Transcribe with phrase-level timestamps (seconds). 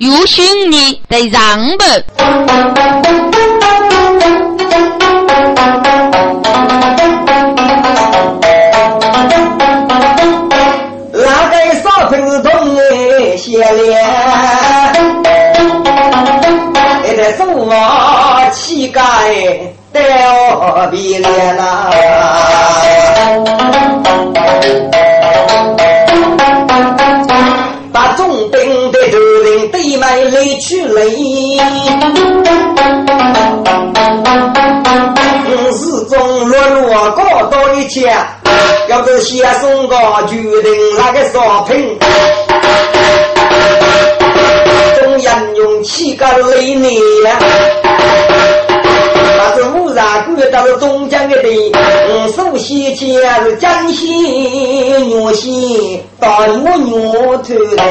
[0.00, 1.84] 有心你得让步。
[11.12, 14.02] 那个少平同哎，写脸，
[17.04, 19.02] 那个手我膝盖
[19.92, 21.90] 掉皮脸呐。
[29.72, 31.02] 对门来去来，
[35.72, 38.12] 始终落落高到一切，
[38.88, 39.96] 要是先送个
[40.28, 41.98] 决定那个烧瓶，
[45.00, 47.38] 中人用气个累你呀。
[50.70, 53.08] 乌纱官到了东江的地，嗯，首先前
[53.42, 56.90] 是江西女婿到我女
[57.42, 57.82] 出来，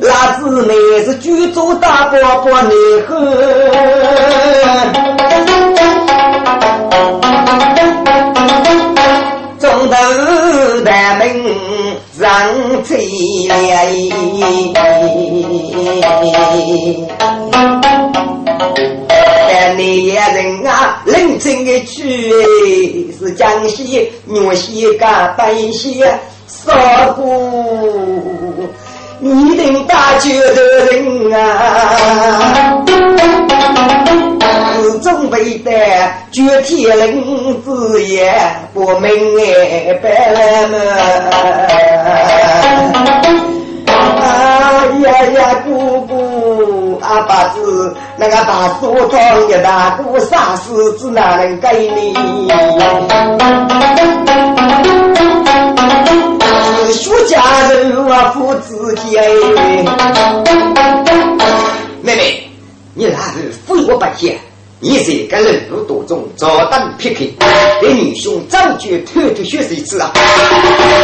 [0.00, 0.74] 那姊妹
[1.04, 2.74] 是举足大伯伯内
[3.08, 3.16] 后，
[9.58, 9.94] 中头
[10.84, 11.20] 大门。
[12.18, 12.28] 让
[12.84, 12.98] 嘴
[13.48, 13.54] 来，
[19.48, 26.04] 但你也人啊，认真的去，是江西岳西嘎白西
[26.46, 26.72] 少
[27.14, 28.68] 姑。
[29.18, 32.84] 你等大绝的人啊，
[34.82, 35.70] 是准备的
[36.30, 38.32] 绝天人子也
[38.72, 39.10] 不明
[40.02, 40.78] 白了么？
[47.48, 52.14] 子，那个大梳头的大姑，啥事子哪能给你？
[56.92, 59.22] 徐家人啊，父子间。
[62.02, 62.50] 妹妹，
[62.94, 64.38] 你那是非我不见，
[64.82, 67.26] 你这个人物多中，早当撇开，
[67.82, 70.10] 给女兄早就偷偷学习一次啊！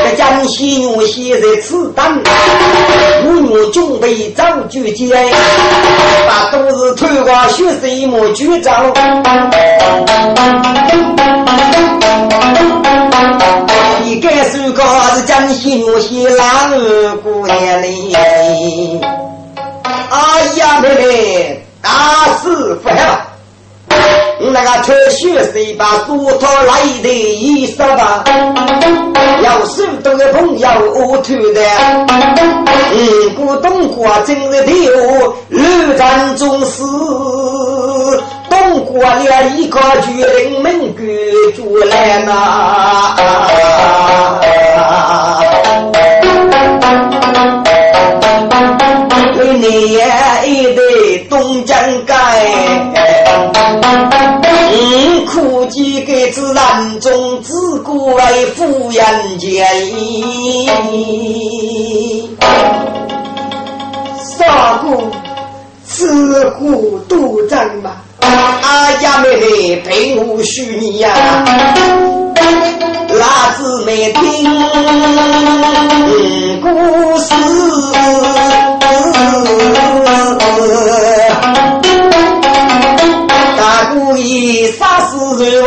[0.03, 2.03] 这江西女婿在此等，
[3.27, 5.31] 我女准备早就见，
[6.27, 8.95] 把都是偷光学习莫局长。
[14.03, 14.83] 你该是个
[15.15, 18.17] 是江西女婿郎儿姑娘哩？
[20.09, 21.91] 哎呀妹妹，大
[22.43, 23.26] 事不好！
[24.39, 28.25] 那个穿雪谁把梳头来的衣裳吧？
[29.43, 31.61] 要手动的朋友我偷的，
[32.93, 34.73] 嗯，古董花真是的
[35.49, 36.85] 乱战中死。
[38.87, 41.07] 过了一个巨人门关
[41.55, 43.15] 住来呐，
[49.39, 50.05] 为你也
[50.47, 51.77] 一对东江，
[54.79, 59.67] 嗯，苦几个子难中自古为富人间，
[64.39, 65.03] 杀过
[65.83, 67.93] 自古都战嘛。
[68.21, 71.11] 阿家，妹妹，陪我许你呀，
[73.09, 73.25] 老
[73.57, 74.21] 子没听
[76.61, 76.69] 故
[77.19, 77.33] 事，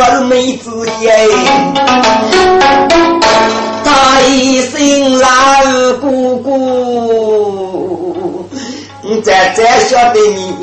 [0.00, 0.70] 人问妹子
[1.02, 1.28] 耶，
[3.84, 5.28] 大一声老
[6.00, 8.48] 姑姑，
[9.22, 10.54] 再再晓得你。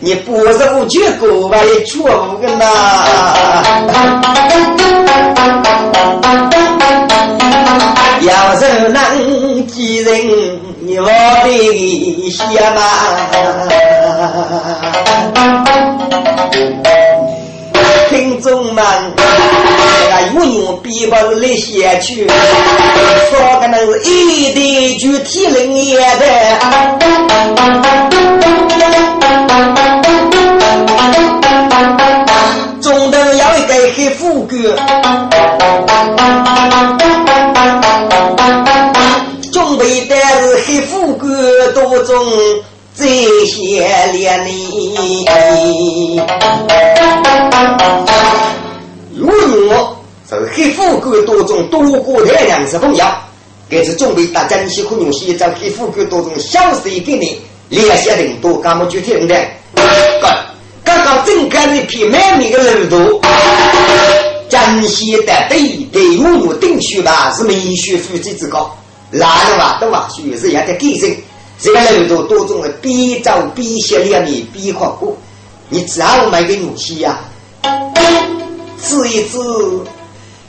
[0.00, 1.58] 你不是不去狗吧？
[1.62, 2.64] 也错误个呐！
[8.22, 11.06] 要是能记人，你我
[11.44, 12.80] 的些嘛？
[18.16, 18.82] 听众们，
[20.08, 26.24] 那永远比不来写去，说个那是一对具体人也的。
[32.80, 34.56] 中头要一个黑富贵，
[39.52, 41.28] 准备的是黑富贵
[41.74, 42.16] 多种
[42.96, 43.04] 这
[43.44, 45.36] 些年里。
[49.14, 49.28] 如
[49.68, 49.96] 果
[50.28, 53.04] 是黑富贵多种多过的粮食朋友，
[53.68, 57.38] 这是准备大家一起可用些这黑富贵多种小水给你。
[57.68, 59.34] 联系人多，干么具体的？
[59.74, 59.84] 刚
[60.84, 63.20] 刚刚正开一批满面的路途，
[64.48, 68.72] 江西的对对我有定学吧，是民学素质之高，
[69.10, 71.10] 哪个吧都话学是也在改正。
[71.58, 75.16] 这个楼头多种的边走边写两面边考过，
[75.70, 77.18] 你只要买个武器呀，
[78.82, 79.38] 指一指。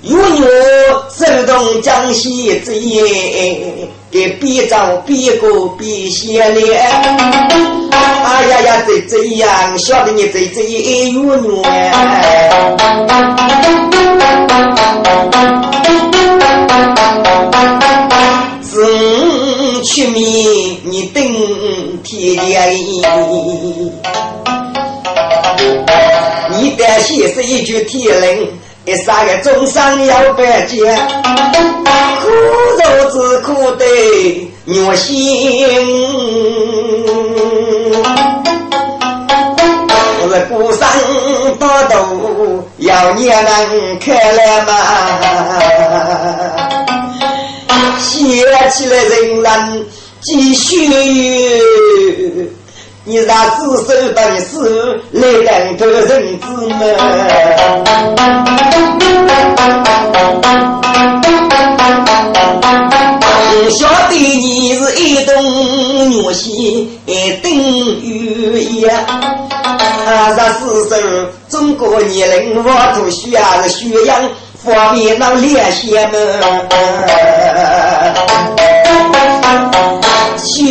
[0.04, 6.80] 有我走动江西之夜，给边走边过边写脸。
[7.92, 11.64] 哎呀呀，这这样，晓得你这这一有我。
[19.88, 21.24] 自取名你等
[22.04, 22.70] 天亮，
[26.52, 28.50] 你得写是一句天令。
[28.84, 30.94] 一三个终生要白见，
[32.22, 32.28] 苦
[32.78, 35.66] 肉之苦对虐心。
[40.20, 40.80] 我是孤身
[41.58, 44.74] 多度，要你能开来吗？
[48.00, 49.86] 写起来人人
[50.22, 50.88] 继续。
[53.04, 56.80] 你让子孙本事来两头人子们，
[63.72, 65.32] 晓得你是一动
[66.12, 67.00] 女心
[67.42, 67.50] 等
[68.02, 71.02] 于一，让子孙
[71.48, 74.30] 中国年龄我都需要是学养
[74.68, 76.12] 方便那联系们。
[80.38, 80.64] 学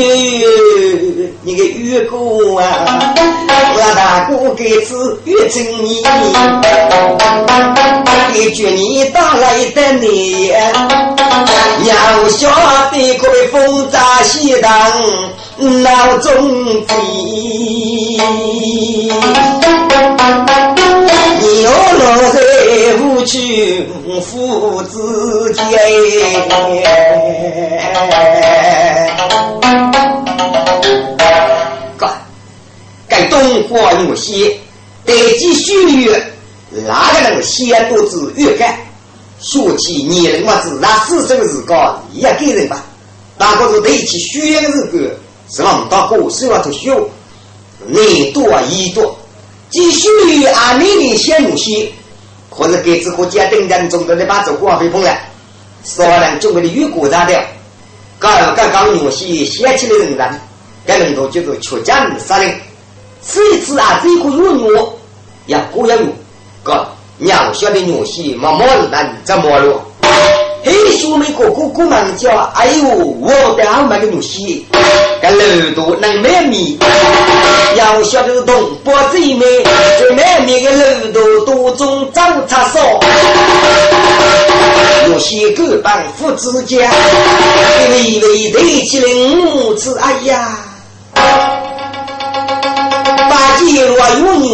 [1.42, 2.64] 你个月姑啊，
[3.74, 6.02] 我大哥给子月正你，
[8.34, 12.48] 一句你打来的你，要晓
[12.92, 14.70] 得各位风扎西当
[15.82, 16.94] 闹中飞，
[23.26, 23.32] 在
[24.04, 25.64] 无趣父子间。
[33.08, 34.56] 该东花有些，
[35.04, 36.32] 得及血月，
[36.86, 38.76] 哪个能先多子越干？
[39.40, 42.84] 说起年龄嘛，自然四十个日高也给人吧。
[43.36, 45.18] 大个是得起血的日个，
[45.50, 46.94] 是望到过手啊，头学，
[47.88, 49.18] 内多一多。
[49.68, 50.08] 继续
[50.44, 51.90] 按年龄先有些，
[52.56, 55.14] 或者给这个家等人中的把走光飞碰了，
[55.84, 57.38] 少量中国的越过炸掉。
[58.18, 60.40] 刚刚刚有些先起的人人，
[60.86, 62.50] 该人多就是缺奖杀人。
[63.22, 64.98] 这一次啊，这个有牛，
[65.44, 66.06] 也过要有，
[66.62, 66.88] 哥，
[67.18, 69.82] 娘晓得牛西毛毛的那怎么了？
[70.66, 74.66] 嘿，兄妹哥哥哥们叫，哎呦，我得好买个牛西，
[75.22, 76.76] 个耳朵能买米，
[77.76, 78.52] 要晓得东
[78.82, 79.46] 北最美，
[79.96, 82.80] 最买米个耳朵多种长叉烧，
[85.06, 86.90] 牛西狗帮父子家，
[87.92, 90.58] 微微对起来母子，哎呀。
[93.62, 94.48] 一若有你，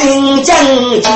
[0.00, 0.54] 心正
[1.02, 1.12] 坚，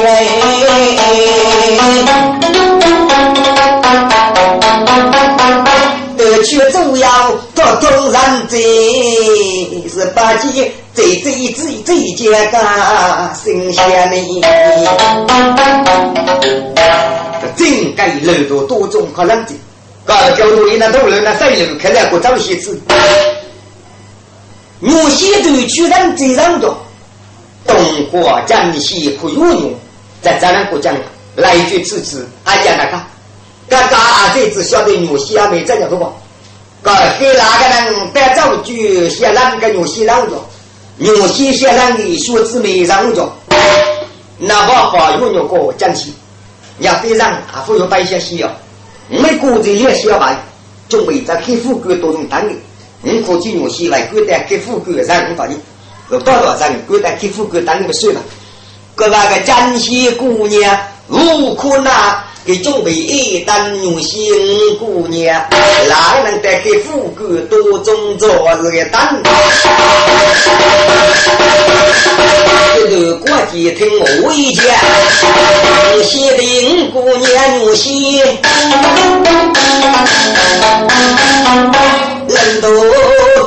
[6.16, 12.58] 得去走要多动人ใจ，是把鸡这这这这件个
[13.34, 14.14] 新鲜呢。
[17.56, 19.52] 真该楼多多种可能的，
[20.04, 22.80] 搞交通那头人那三楼开了个早些子。
[24.80, 26.76] 牛西都居然这样多，
[27.66, 27.76] 东
[28.10, 29.70] 华江西可有牛，
[30.22, 30.92] 在咱们国家
[31.38, 33.00] 来一句支持，俺讲那个，
[33.68, 36.10] 刚刚啊这只晓得牛西还没这样多吧？
[36.82, 40.44] 个给哪个人带走就先让个牛西让着，
[40.96, 43.32] 牛西先让你学子没让着，
[44.36, 46.12] 那把话有牛个江西，
[46.80, 48.50] 要非让啊，富有百姓需要，
[49.08, 50.36] 没国这也需要办，
[50.88, 52.56] 准备在给富贵多种单位。
[53.00, 55.56] 你可进入西来，贵单给富贵让你到你，
[56.10, 58.20] 有多少让你贵单给富贵当你们算了。
[58.96, 60.76] 各那个江西姑娘
[61.08, 64.20] 如可那给准备一单女性
[64.78, 65.42] 姑娘，
[65.88, 68.28] 哪能得给富贵多种做
[68.60, 69.22] 日个单？
[72.74, 73.88] 这个国际听
[74.22, 74.64] 我一讲，
[76.04, 78.22] 西的姑娘女性。
[82.28, 82.70] 人多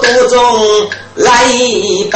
[0.02, 0.38] 多中
[1.16, 2.10] 来一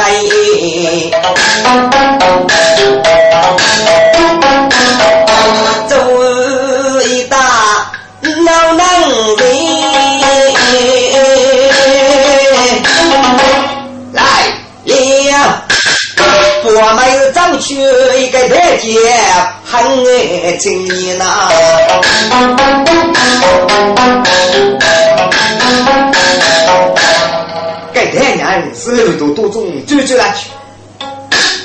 [16.76, 17.76] 来了，我们走去
[19.64, 19.80] 很
[20.44, 21.48] 爱情你呐。
[27.92, 30.50] 该太年是六多多种，追追来去。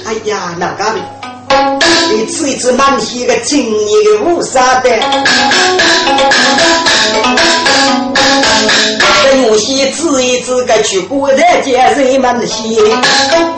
[0.06, 1.00] 哎呀，哪个的？
[2.14, 4.90] 一次一次满些个情你的乌纱的。
[9.24, 12.82] 这有些次一次个去古代见人们些，
[13.30, 13.54] 干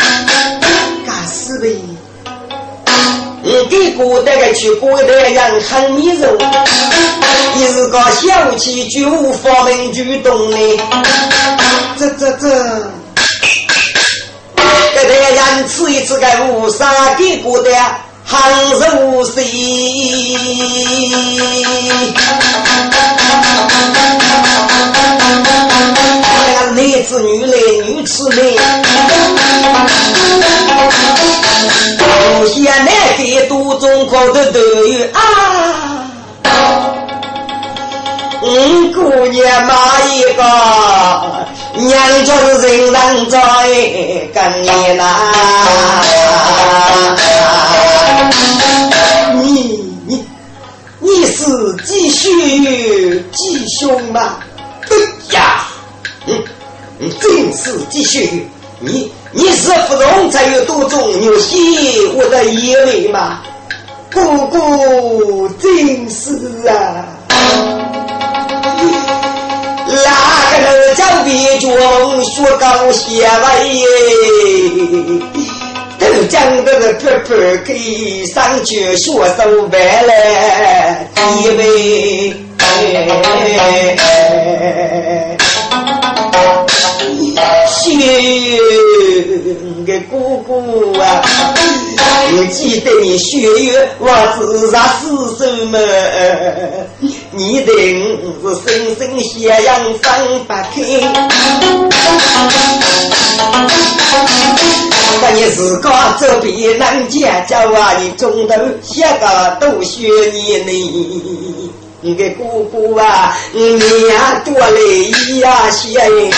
[1.33, 1.75] 死呗。
[3.41, 6.37] 你给古代个去古代人很迷人，
[7.55, 10.57] 你是个小气就无法门举动的，
[11.99, 12.47] 这这这，
[14.55, 18.39] 给代人吃一次个乌纱给古代很
[18.79, 20.37] 柔细，
[26.75, 28.57] 男子女来女吃美。
[32.39, 35.19] 有些男的都中考的都有啊，
[38.41, 39.73] 嗯，姑娘嘛
[40.11, 40.43] 一个，
[41.75, 43.37] 娘家人人在
[44.33, 44.65] 跟你
[44.97, 45.03] 呐，
[49.35, 49.41] 你
[50.05, 50.25] 你
[50.99, 54.39] 你是继续继兄吗？
[54.89, 54.95] 哎
[55.35, 55.63] 呀，
[56.27, 56.43] 嗯
[56.99, 58.47] 嗯，正是继续。
[58.85, 63.41] 你你是不懂才有多种牛戏我的眼泪吗？
[64.13, 67.07] 姑姑真是啊！
[69.87, 70.09] 哪
[70.51, 71.71] 个人叫别军
[72.25, 73.61] 学高写文？
[75.97, 80.11] 都讲的是婆婆给上去学手板了，
[81.15, 82.35] 几位。
[87.67, 87.95] 谢
[89.85, 91.21] 个姑姑啊，
[92.35, 95.77] 我记得你血月我自杀死什么？
[97.31, 98.65] 你的是生
[98.97, 100.71] 生血阳分不开。
[105.21, 105.89] 那你自个
[106.19, 107.93] 这边能见着啊？
[107.99, 110.71] 你中头写个都学你呢？
[112.05, 113.79] 你个姑姑啊，你
[114.09, 116.29] 呀多累呀些，你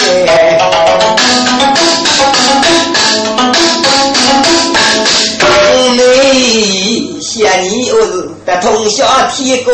[7.20, 9.74] 嫌你我是在通宵提过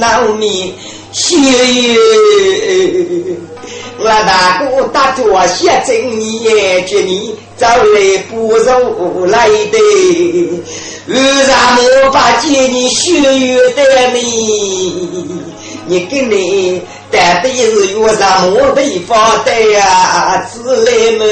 [0.00, 0.72] 闹米，
[1.12, 1.36] 血
[3.98, 6.44] 我大哥打坐写真你
[6.86, 9.78] 觉你找来不如来的。
[11.06, 11.14] 为
[11.46, 13.80] 啥我把见你血缘的
[14.12, 15.16] 你？
[15.88, 20.44] 你跟你带的是有啥么地方的呀？
[20.52, 21.24] 之类么？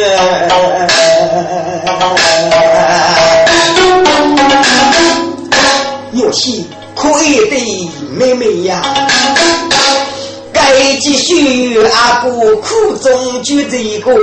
[6.12, 6.62] 有些
[6.94, 8.80] 可爱的妹妹呀，
[11.00, 14.14] 继续阿哥苦中就这个。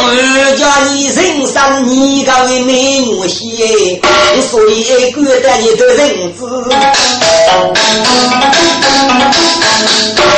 [0.00, 0.04] 我
[0.56, 1.56] 家你人生
[1.88, 4.00] 你个为美女些，
[4.50, 6.38] 所以觉得你的人子。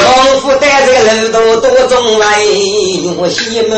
[0.02, 3.73] 功夫带这个路途多重来女些们。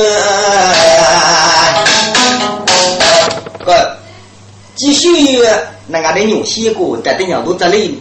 [3.64, 3.97] 个
[4.75, 5.09] 继续
[5.87, 7.99] 那个的女些个带的鸟都这里，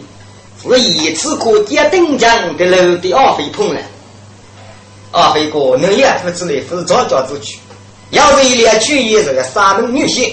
[0.62, 3.80] 是一次可见登江的路的二飞碰了。
[5.10, 7.58] 二飞哥，你也不之类，是早教之躯。
[8.10, 10.32] 要是一连去也是个山东女婿，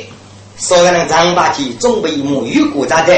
[0.57, 3.13] 所以能长把起准备沐浴过咋的？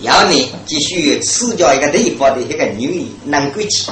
[0.00, 3.90] 要你继续赐掉一个地方的一个女人能够去。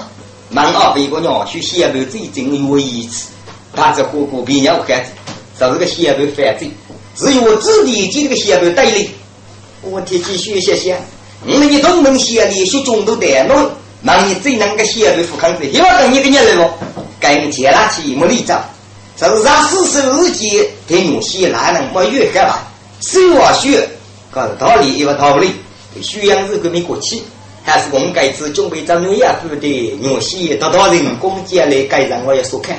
[0.51, 3.29] 问二飞哥娘去西北最近有一次，
[3.75, 5.11] 他这哥哥比较孩子，
[5.61, 6.71] 就是个西北犯罪，
[7.15, 9.09] 只有我自己接这个西北带领。
[9.83, 10.97] 我提起学谢谢，
[11.47, 13.71] 我们一同门西连续中都带弄。
[14.01, 16.79] 那你最能个写对富康子，又要等你个年了咯？
[17.19, 18.63] 该你接拉起没立章，
[19.17, 22.63] 这是让四十二节对牛写哪能没越干吧？
[23.01, 23.89] 手啊学，
[24.31, 25.53] 搞道理又道理，
[26.01, 27.23] 宣扬日革命国旗，
[27.65, 32.77] 还是我们该次准备找牛业部的牛写得到人工接来改让我也说看，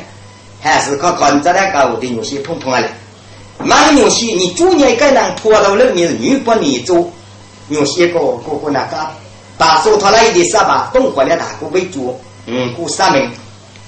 [0.62, 2.90] 还是靠看着那个的牛写碰碰来。
[3.64, 7.12] 那牛写你逐年该能拖到人民女不你做，
[7.68, 8.98] 牛写个哥哥那个。
[9.58, 13.30] 把手托来的沙把东回来大哥为主，五股三名，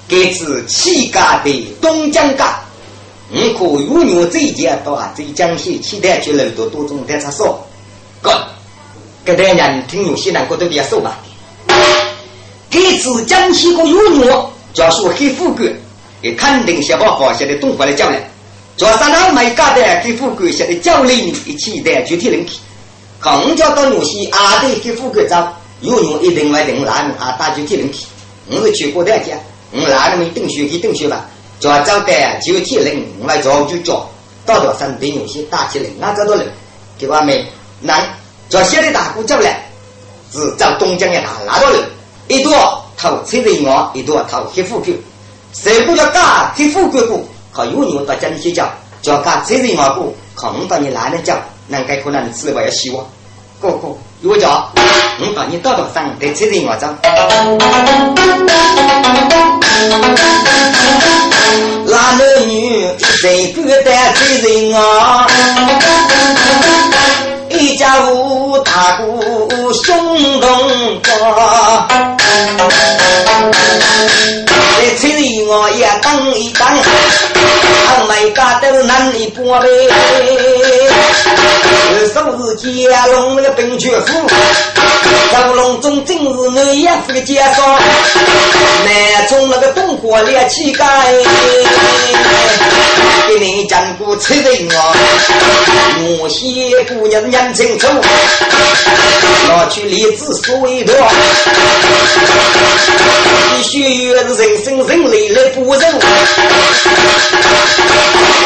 [0.06, 2.60] 给自七家的东江家，
[3.32, 7.66] 五股有牛这一件到啊，这江西期待去了多多种的他说，
[8.20, 8.30] 哥，
[9.24, 11.18] 给大家听有些难过都别说吧。
[12.68, 15.74] 给自江西个有牛，叫说很富贵，
[16.20, 18.30] 也肯定先把放下的东回来叫来，
[18.76, 22.58] 叫三老没家的给富贵写的教练一起的具体人去，
[23.20, 25.52] 空叫到女婿阿弟给富贵找，
[25.82, 28.06] 有用一定来定来啊打具体人去，
[28.50, 29.36] 我是去过大家，
[29.72, 31.26] 我来那么等学去等学吧，
[31.60, 34.08] 叫找的具体人来找就找，
[34.46, 36.50] 到到山对女婿打起来，那找到人，
[36.98, 37.46] 给我没
[37.80, 38.02] 难，
[38.48, 39.70] 叫现在大姑叫来，
[40.32, 41.80] 是找东江的打拿到人，
[42.28, 44.98] 一多投车人我，一多投黑富贵。
[45.52, 47.28] 谁不要干黑富贵股？
[47.52, 48.66] 靠有牛到江西叫，
[49.02, 51.36] 叫干车人我股，靠我到你男人叫，
[51.68, 53.06] 能该可能你吃了我要希望。
[53.60, 53.88] 哥哥，
[54.22, 54.72] 有叫，
[55.20, 56.88] 我到你道道上对车人我走。
[61.86, 62.18] 男
[62.48, 65.26] 女谁不带车人啊？
[67.50, 71.86] 一家五大姑兄同过。
[74.78, 76.76] 在村里我也当一当，
[77.88, 79.68] 俺们家都难一半呗。
[81.92, 82.56] 有是
[82.88, 83.92] 家龙那个本全
[85.32, 87.78] 夫，赵龙中正是 南阳府的介绍，
[88.84, 90.84] 南中那个东火烈气概，
[93.28, 94.94] 给你讲过村里我，
[96.20, 97.88] 我些姑娘年轻丑，
[99.48, 100.94] 拿去立志所为多，
[103.56, 105.98] 必须是人生人类来不仁，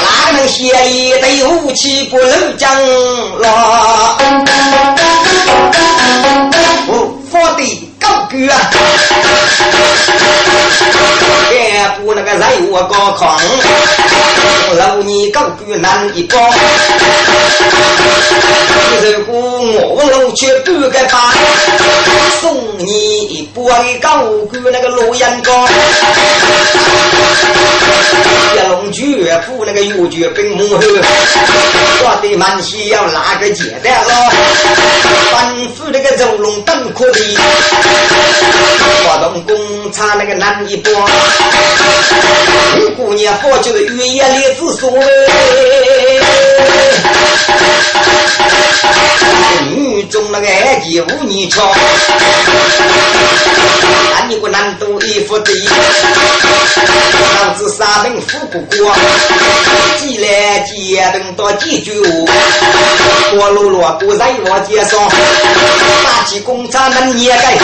[0.02, 2.70] 哪能写一对武器不能讲
[3.40, 4.16] 了？
[7.38, 8.54] 我，的高歌啊！
[11.52, 13.38] 也不那个人我高亢，
[14.76, 16.38] 老你高歌难一包。
[19.02, 19.34] 如果
[19.94, 21.32] 我老去不个把，
[22.40, 23.60] 送你一杯
[24.00, 25.68] 高歌那个老烟膏。
[28.54, 29.02] 一龙绝
[29.46, 30.80] 不那个有绝兵幕后，
[32.02, 34.32] 我的满西要哪个接待了？
[35.30, 37.36] 反复那个走龙灯可的，
[39.04, 40.92] 我动公差那个难一波。
[42.96, 44.90] 姑娘好就是月夜里子说
[49.70, 51.72] 女中那个爱姬无你瞧，
[54.14, 55.52] 看你个难度一副的，
[57.44, 58.94] 老子三门富不过，
[60.00, 65.08] 几来几等到几句我落落不在我街上，
[66.04, 67.58] 打起工厂能也该，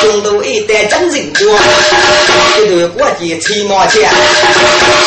[0.00, 1.58] 中途一代真人过，
[2.58, 4.10] 一段过节吹毛钱，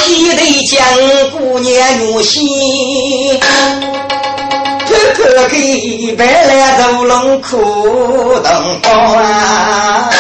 [0.06, 0.38] 西头
[0.70, 0.78] 江
[1.32, 2.40] 姑娘女婿。
[4.88, 10.12] 偷偷给白来走龙苦等风啊！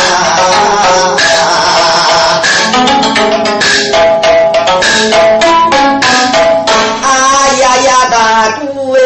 [7.62, 8.97] 呀呀，大姑哎，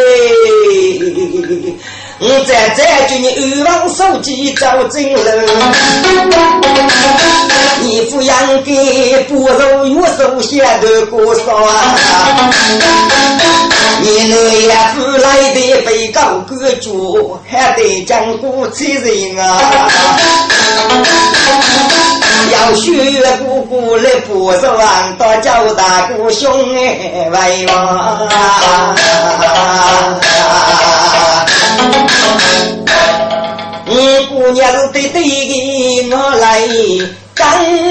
[2.19, 5.47] 我在这军欲望手机找真人，
[7.81, 11.95] 你抚养给不如月手下的姑嫂啊！
[14.01, 19.59] 你那也不来的被高歌主，还得讲古词人啊！
[22.51, 22.91] 要学
[23.43, 28.27] 姑姑来不是王道叫大姑兄哎，为王。
[33.85, 36.61] 你姑娘得对给我来
[37.33, 37.88] 干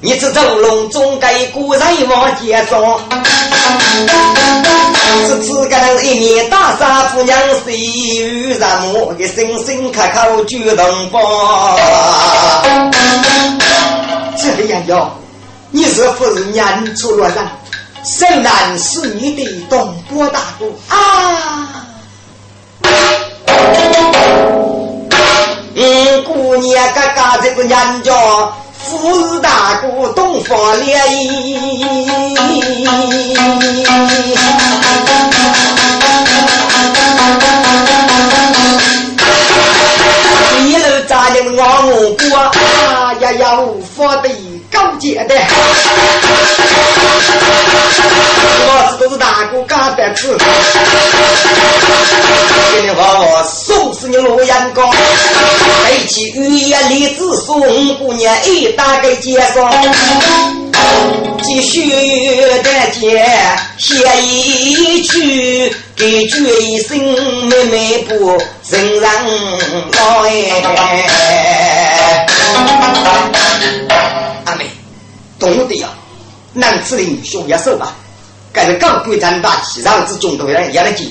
[0.00, 3.00] 你这走龙中该古人往街上，
[5.26, 11.20] 是自个人一年大杀夫娘谁与人母的声声开口就能帮。
[14.36, 15.10] 这样哟，
[15.72, 17.44] 你是不是年出了人？
[18.04, 21.68] 谁难是你的东坡大姑啊？
[25.74, 28.56] 嗯，姑娘嘎嘎这个人叫
[28.88, 30.98] 富士大姑东方莲，
[40.64, 42.24] 一路扎进王母国，
[43.20, 44.30] 呀呀，无法的
[44.72, 45.34] 高洁的。
[48.66, 50.38] 老子都是大哥干的子，
[52.72, 54.96] 给你话我送死你罗阳高，背
[56.08, 57.60] 起雨夜李子送
[57.98, 59.70] 姑娘一打给街上，
[61.42, 61.86] 继续
[62.62, 63.30] 的接
[63.76, 66.98] 写一句，给句一声
[67.46, 69.02] 妹妹不承认
[69.92, 70.32] 老哎。
[74.46, 74.64] 阿妹，
[75.38, 75.90] 懂的呀，
[76.54, 77.94] 男子的女兄也受吧。
[78.50, 81.04] 该是刚归战大气上之中都要也来接，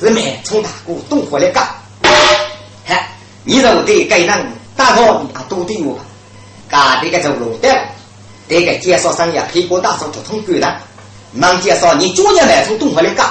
[0.00, 1.64] 是满冲大哥东火来干。
[3.42, 4.38] 嗨，你认为该让
[4.76, 6.04] 大哥啊多对我吧？
[6.68, 7.68] 干这个走路的。
[8.48, 10.78] 这个介绍商业，陪过大嫂不通关了。
[11.32, 13.26] 忙介绍你昨年买从东方来干，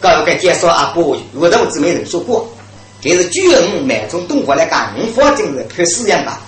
[0.00, 2.48] 刚个介绍阿伯，我都只没人说过。
[3.00, 6.40] 这是巨人买从东方来干，我反正是看试验吧。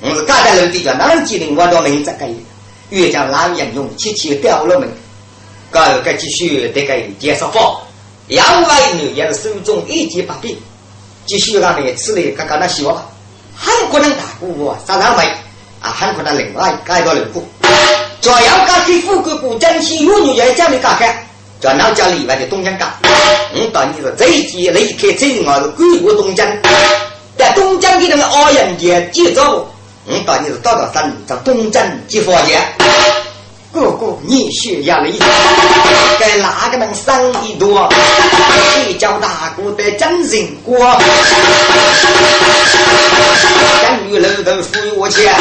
[0.00, 2.26] 我是干在楼底叫哪机灵，我到门这个
[2.90, 4.88] 越将狼烟用气气掉了门。
[5.70, 7.76] 刚个继续这个介绍方，
[8.26, 10.56] 两位女也是手中一件把柄，
[11.26, 13.04] 继续让你吃了刚刚那笑话，
[13.56, 15.24] 韩国人大姑杀上没？
[15.80, 17.44] 啊，韩国的另外改个人物，
[18.20, 21.26] 主要家给富贵古珍惜有女也叫你干看，
[21.60, 22.88] 叫老家里外的东江干。
[23.54, 26.46] 我当你是这一季离开这我是归国东江，
[27.36, 29.68] 在东江的那个二人节节奏，
[30.06, 32.60] 我当你是到到山叫东江接房间。
[33.72, 35.18] 哥哥，你血压力，
[36.20, 37.88] 该哪个能生意多？
[38.86, 40.76] 你叫大哥的真人过，
[43.80, 45.34] 将女楼头付我钱，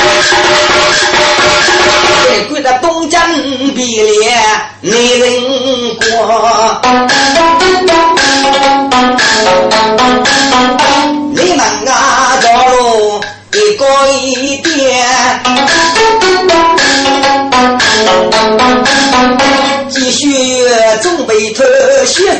[2.29, 3.21] 给跪在东江
[3.75, 4.41] 比脸
[4.79, 6.81] 没人过。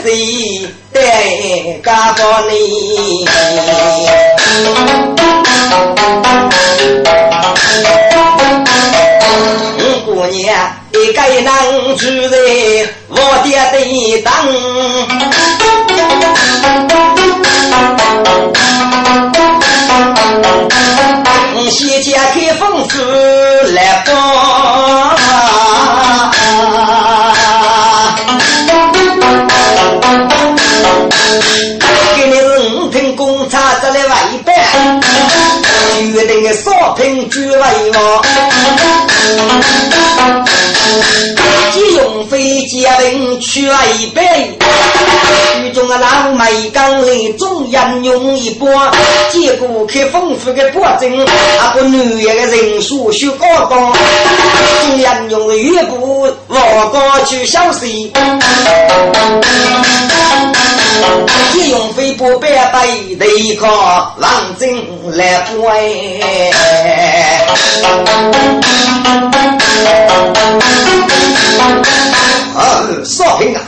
[0.03, 0.99] 血水带
[1.83, 3.25] 家宝你。
[10.03, 10.39] 姑娘
[10.91, 11.49] 一个能
[11.97, 12.35] 住在
[13.09, 13.47] 我的
[14.23, 14.27] 当，
[21.69, 22.93] 先解开封锁
[23.73, 24.20] 来帮。
[36.63, 38.23] 少品居为王。
[41.73, 43.77] 借用飞机令去外
[44.13, 44.23] 班，
[45.63, 48.69] 狱中的老梅刚来中人用一波，
[49.31, 53.93] 结果开丰富的保证，啊不女人的人数修高高，
[54.81, 58.11] 中人用的岳不往高去消息。
[61.53, 62.87] 借用飞波百百
[63.19, 63.69] 对抗
[64.17, 64.75] 王真
[65.17, 66.51] 来归。
[72.55, 73.61] 啊，少平啊，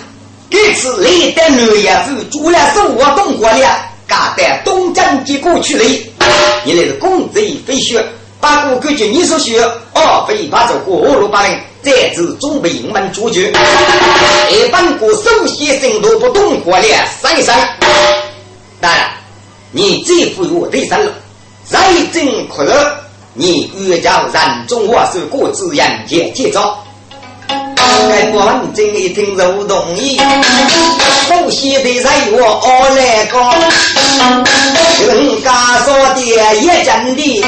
[0.49, 5.83] 这次历代男伢子做了是我东国了，嘎在东江接过去了。
[6.63, 8.05] 你那是公贼飞雪，
[8.39, 9.61] 把过根据你所学，
[9.93, 13.53] 二非把走过二路八零，再次准备营门出局。
[14.49, 16.85] 一般国首先生都不东国了，
[17.21, 17.55] 三三。
[18.79, 19.09] 当然，
[19.71, 21.11] 你这副我对上了，
[21.65, 21.79] 再
[22.13, 22.95] 真可乐，
[23.33, 26.79] 你越叫人中我是各自人间接招。
[27.47, 30.19] 该官真一听就同意，
[31.27, 33.35] 不喜的在我二来讲，
[35.07, 37.43] 人家说的也真的。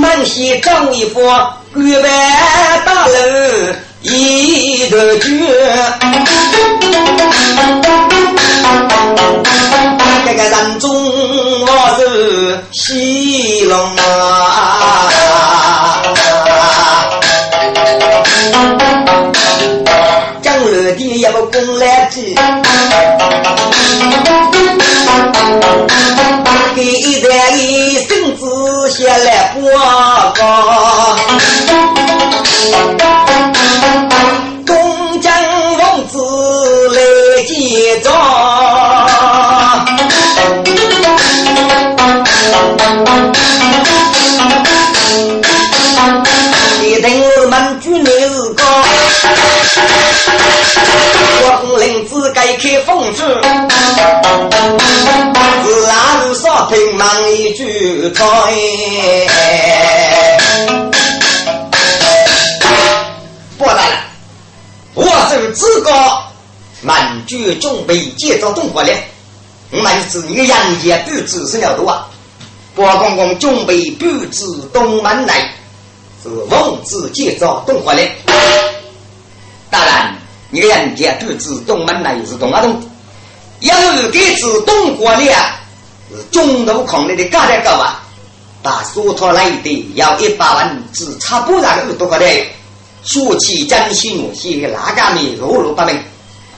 [0.00, 1.20] 门西张一副
[1.76, 2.10] 玉板
[2.86, 3.12] 大楼
[4.00, 5.28] 一个绝。
[10.24, 10.90] 这个人中
[11.66, 11.66] 我
[11.98, 14.00] 是西龙啊，
[21.08, 22.34] 的也不公来记，
[26.74, 29.60] 给一代一孙子写来报
[30.36, 31.16] 告，
[34.66, 35.32] 东江
[35.78, 36.18] 王子
[36.90, 37.00] 来
[37.44, 38.10] 接招。
[46.82, 48.64] 一听我们军内是高，
[51.52, 53.18] 我领子该开封去，
[55.64, 58.26] 自然是少听忙一句唱。
[63.58, 63.96] 不来了，
[64.94, 65.92] 我是自个
[66.82, 68.90] 满军准备接着中国了。
[69.72, 72.06] 我们是你个杨家布置是了多啊！
[72.74, 75.52] 包公公准备布置东门来，
[76.22, 78.16] 是奉旨建造东华嘞。
[79.68, 80.16] 当然，
[80.50, 82.80] 你个人家布置东门来是东阿东，
[83.60, 83.74] 要
[84.10, 85.32] 给子东华嘞
[86.10, 88.02] 是中途抗力的高点高啊！
[88.62, 92.46] 把所托来的要一百万，只差不然的多个嘞。
[93.04, 95.98] 说起江西我西的哪个米弱弱不明，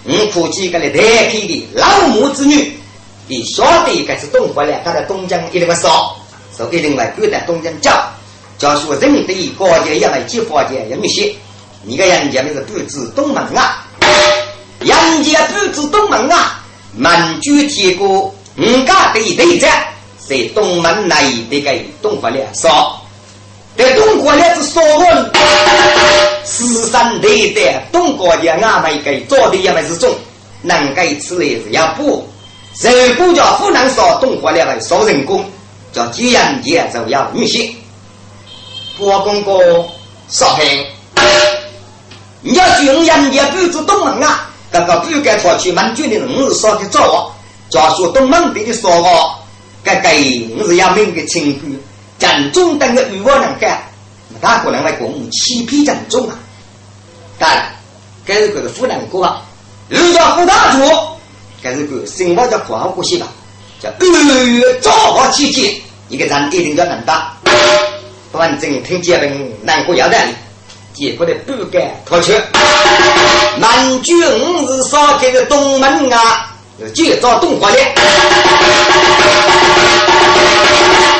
[0.05, 2.73] 我估计个来代替的老母子女，
[3.29, 6.17] 你晓得该是东华了，他在东江一定会少，
[6.57, 8.05] 所以一定会赶在东江叫，
[8.59, 11.33] 叫说人的高阶要来接发阶要密些，
[11.85, 13.85] 你个人家那是布置东门啊，
[14.79, 16.61] 人家布置东门啊，
[16.97, 19.85] 满居铁锅，五家对对战，
[20.19, 21.17] 在东门内
[21.51, 22.99] 的个东华了少。
[23.77, 25.31] 在东国也是少人，
[26.45, 30.15] 四三代代东国的俺们给做的也没是种，
[30.61, 32.29] 能给此类是要补。
[32.83, 35.45] 如果叫湖南少东国了，少人工，
[35.93, 37.75] 叫吉阳节就要女性。
[38.99, 39.59] 国公公
[40.29, 40.87] 少平，
[42.43, 47.33] 你要军人也布置东门啊，刚刚不该出去门军的人是少的早，
[47.71, 49.35] 假说东门边的少哦，
[49.85, 50.15] 该该
[50.59, 51.79] 我是要命的清官。
[52.19, 53.83] 正中等的欲望能干，
[54.41, 56.39] 哪可能来公欺骗正中啊？
[57.39, 57.75] 当然，
[58.27, 59.43] 这是个湖南国啊，
[59.89, 60.79] 又叫湖大主，
[61.63, 63.27] 这是个生活叫括号过些吧，
[63.81, 65.75] 叫二月造化期间，
[66.09, 67.37] 一个人一定要能打。
[68.33, 70.17] 反正听结论，南国要的，
[70.95, 72.33] 结果的不敢脱去。
[73.59, 74.17] 满军
[74.67, 76.51] 是少给个东门啊，
[76.95, 77.79] 就找东华的。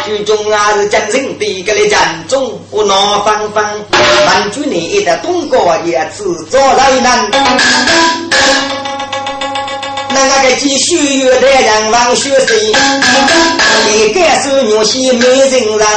[0.05, 3.65] 军中啊是将军的个来战中，不闹翻翻，
[4.27, 7.31] 满军你的东国也自做来难。
[10.15, 12.49] 那个继续的人王学生，
[13.89, 15.89] 你该是牛西没人让。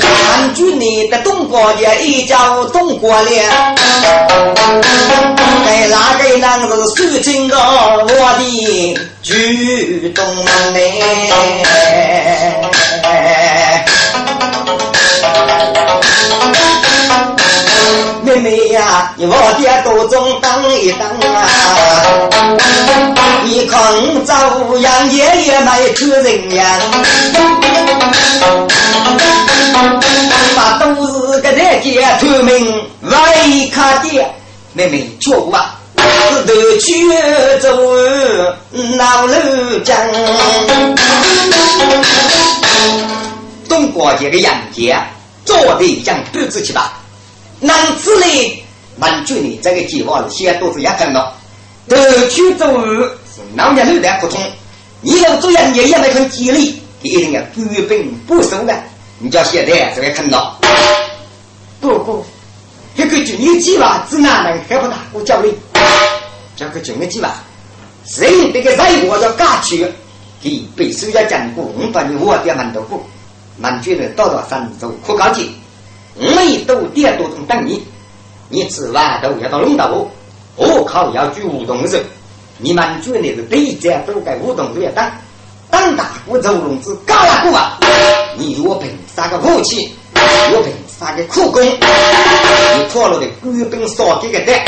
[0.00, 3.30] 满军你的东国也一叫东国了。
[5.66, 6.40] 哎，哪个人
[6.96, 8.04] 是守紧个我
[8.38, 10.44] 的举动门
[18.44, 21.00] 妹妹呀，你我爹多中等一等
[21.34, 21.48] 啊！
[23.42, 23.80] 你看
[24.26, 26.80] 朝阳爷爷没出人样，
[30.54, 33.34] 把都是个在街出名外
[33.72, 34.22] 卡的。
[34.74, 36.52] 妹妹错过啊，是头
[36.82, 37.08] 去
[37.60, 37.68] 走
[38.98, 39.96] 老路江。
[43.70, 45.06] 东国这个杨家
[45.46, 46.92] 做的像布置去吧。
[47.64, 48.64] 男子呢，
[48.98, 51.34] 满军呢，这个计划是先都是要看到，
[51.88, 51.96] 头
[52.28, 54.38] 去走是老家路在不通，
[55.00, 58.78] 你要做人也也没很激励，一定要根本不熟的，
[59.18, 60.60] 你叫现在这个看到。
[61.80, 62.22] 不过，
[62.94, 64.98] 这个军的计划只哪能还不大？
[65.14, 65.54] 我教你，
[66.54, 67.32] 这个军的计划，
[68.04, 69.86] 谁这个人我要赶去，
[70.42, 73.02] 给被收要讲过，我把你我点蛮多过，
[73.56, 75.50] 满军的到到山走可高级。
[76.16, 77.82] 每都点多钟等你，
[78.48, 80.08] 你吃完都要到龙头，
[80.56, 81.96] 我靠要去梧桐树，
[82.58, 85.04] 你们军的是对家都在梧桐树要等，
[85.70, 87.78] 等大鼓走龙子高了鼓啊！
[88.36, 89.92] 你若凭啥个武器，
[90.52, 94.64] 若凭啥个苦功，你拖了的官兵少几个蛋，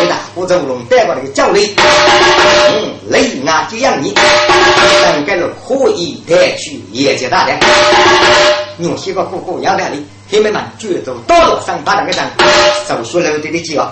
[0.00, 7.52] 给大鼓走龙带过来个教练，嗯，雷啊就让你，应该是可以带去业绩大的，
[8.78, 10.06] 用西瓜姑姑要带你。
[10.30, 12.26] 兄弟们，举走多多上发那个上，
[12.86, 13.90] 手术楼的的计划。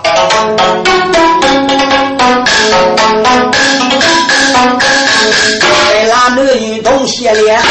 [5.59, 7.63] 在那男女同歇连，一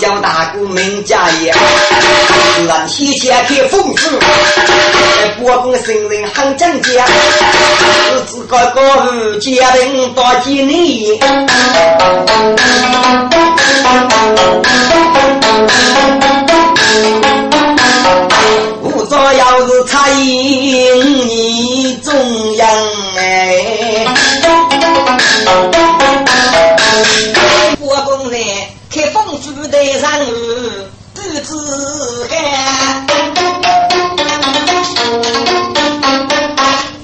[0.00, 1.54] 叫大姑名家业，
[2.66, 4.18] 让西前开风水，
[5.40, 7.04] 国公圣人很正家，
[8.14, 8.82] 日子高高
[9.38, 9.64] 家。
[9.74, 11.18] 庭多几年。
[18.82, 22.83] 武座要是差役，你中央
[29.92, 31.48] 府的人不知，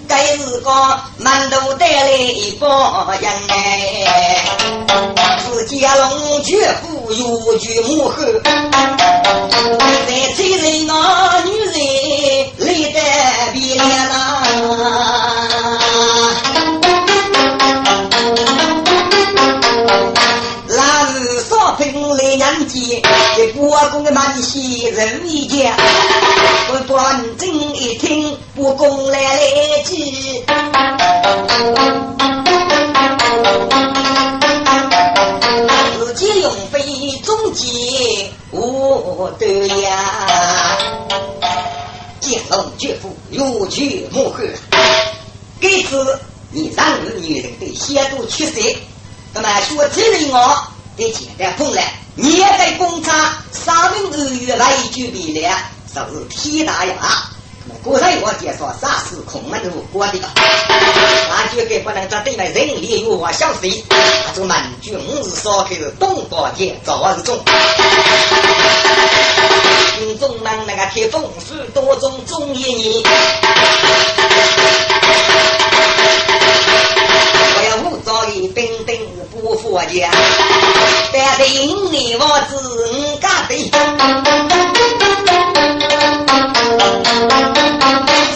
[0.09, 0.71] 该是个
[1.23, 4.45] 馒头带来一帮人哎，
[5.45, 7.13] 是接龙绝户。
[7.13, 8.15] 有句母后，
[10.07, 10.93] 在催人那
[11.45, 11.75] 女人
[24.43, 25.77] 西人一家，
[26.73, 30.45] 我关正一听，不公来来急。
[35.99, 40.79] 自己用费中计无得呀，
[42.21, 44.43] 见龙绝夫如去莫喝。
[45.61, 46.19] 该次
[46.51, 48.61] 你让女人对先都出色，
[49.35, 50.63] 那么说这里我
[51.01, 51.95] 得简单碰来。
[52.15, 55.51] 你在工厂三名二月来举比了，
[55.93, 56.95] 是不是天大呀？
[57.83, 63.83] 果然我介绍啥是空门路过的，那绝对不能在对面人力有我消息。
[64.35, 67.41] 这门军是烧开是东方节，早日中。
[69.99, 73.03] 军中们那个铁风水多种中一年，
[77.57, 78.85] 我要武装的兵
[79.71, 80.11] 我家。
[81.13, 82.53] 但定你我自
[83.21, 83.53] 家的，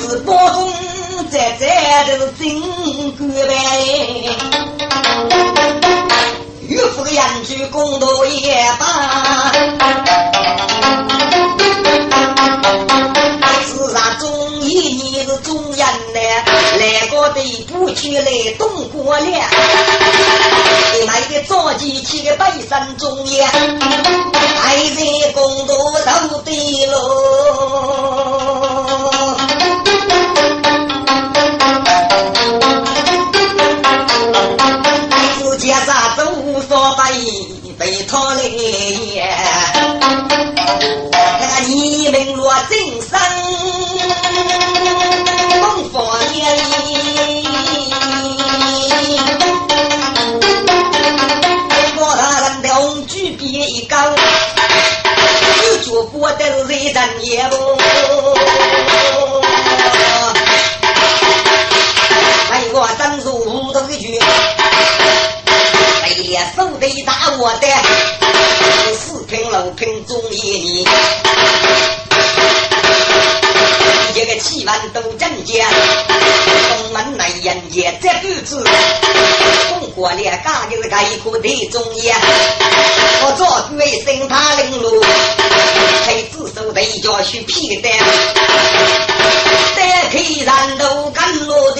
[0.00, 0.72] 是包公
[1.30, 2.40] 在在的真
[3.12, 3.50] 官呗，
[6.68, 8.84] 岳父的养去公道也罢，
[16.94, 19.26] 来个的不去来东过了。
[21.06, 23.50] 买个早机器的北山中央，
[24.62, 25.74] 爱人公道
[26.30, 26.92] 都对喽。
[35.38, 39.26] 自家啥都无所谓，被讨来也。
[41.40, 43.00] 看你们若真
[55.94, 57.54] 有脚步都是人也不。
[62.50, 64.18] 哎，我真是糊涂的句，
[66.02, 67.68] 哎呀，手得打我的，
[68.96, 70.84] 四平老平中一年。
[74.14, 75.66] 这个气温都正家，
[76.06, 78.64] 东门内人也在日子，
[79.68, 82.16] 中国的家就是一个的中央。
[83.26, 85.04] 我做为生他领路，
[86.06, 87.88] 陪子手的一脚去劈的，
[89.74, 91.72] 得开山都干落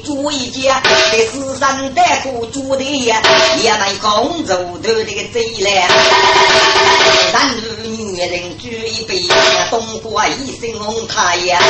[0.00, 0.06] 的。
[0.06, 0.80] 住一家，
[1.10, 3.20] 在四山带过住的呀，
[3.62, 5.88] 也没空走头这个贼来。
[7.32, 7.50] 男
[7.82, 9.22] 女人举一杯，
[9.70, 11.60] 东瓜一声红太阳，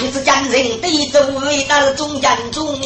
[0.00, 2.78] 你是将人对走为到中间中。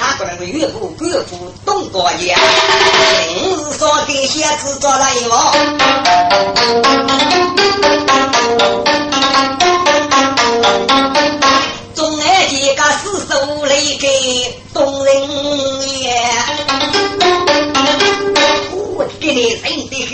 [0.00, 5.30] 他可能是岳父、岳父东瓜家，平日说给鞋子做来哟。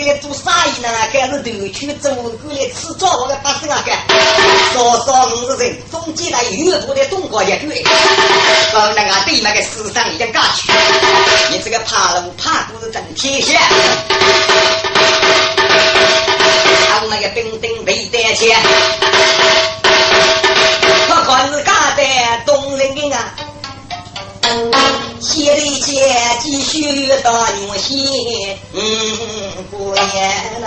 [0.04, 0.88] 认得还做啥呢？
[1.12, 3.74] 还是头去走过来吃早饭的八十个，
[4.74, 7.82] 少少五十人，中间来越多的中国一队，
[8.72, 10.70] 到那个对面的市场一家去，
[11.50, 13.58] 你这个爬路爬都是真天下，
[16.88, 18.58] 他那个兵丁没得钱。
[21.26, 22.02] 可是家的
[22.44, 23.34] 动人的啊，
[25.24, 26.06] 写的写
[26.42, 28.58] 继续到永西
[29.70, 30.66] 过年呐。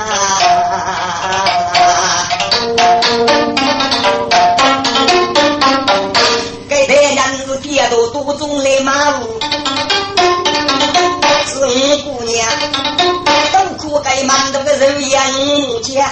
[6.67, 9.39] 给太娘子跌到肚中来马路，
[11.45, 12.49] 是五姑娘，
[13.53, 15.23] 都苦该满肚的肉养
[15.83, 16.09] 家。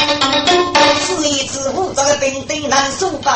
[1.08, 3.32] 是一次武装的兵丁难收败，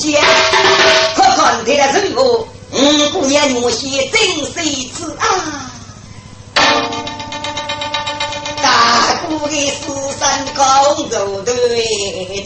[0.00, 0.20] 主意家，
[1.14, 4.20] 可看他的人物，五姑娘我些真
[4.52, 5.26] 是一次啊！
[8.62, 11.54] 大姑的四山高走对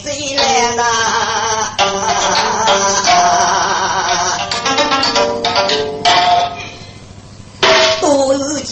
[0.03, 0.75] 最来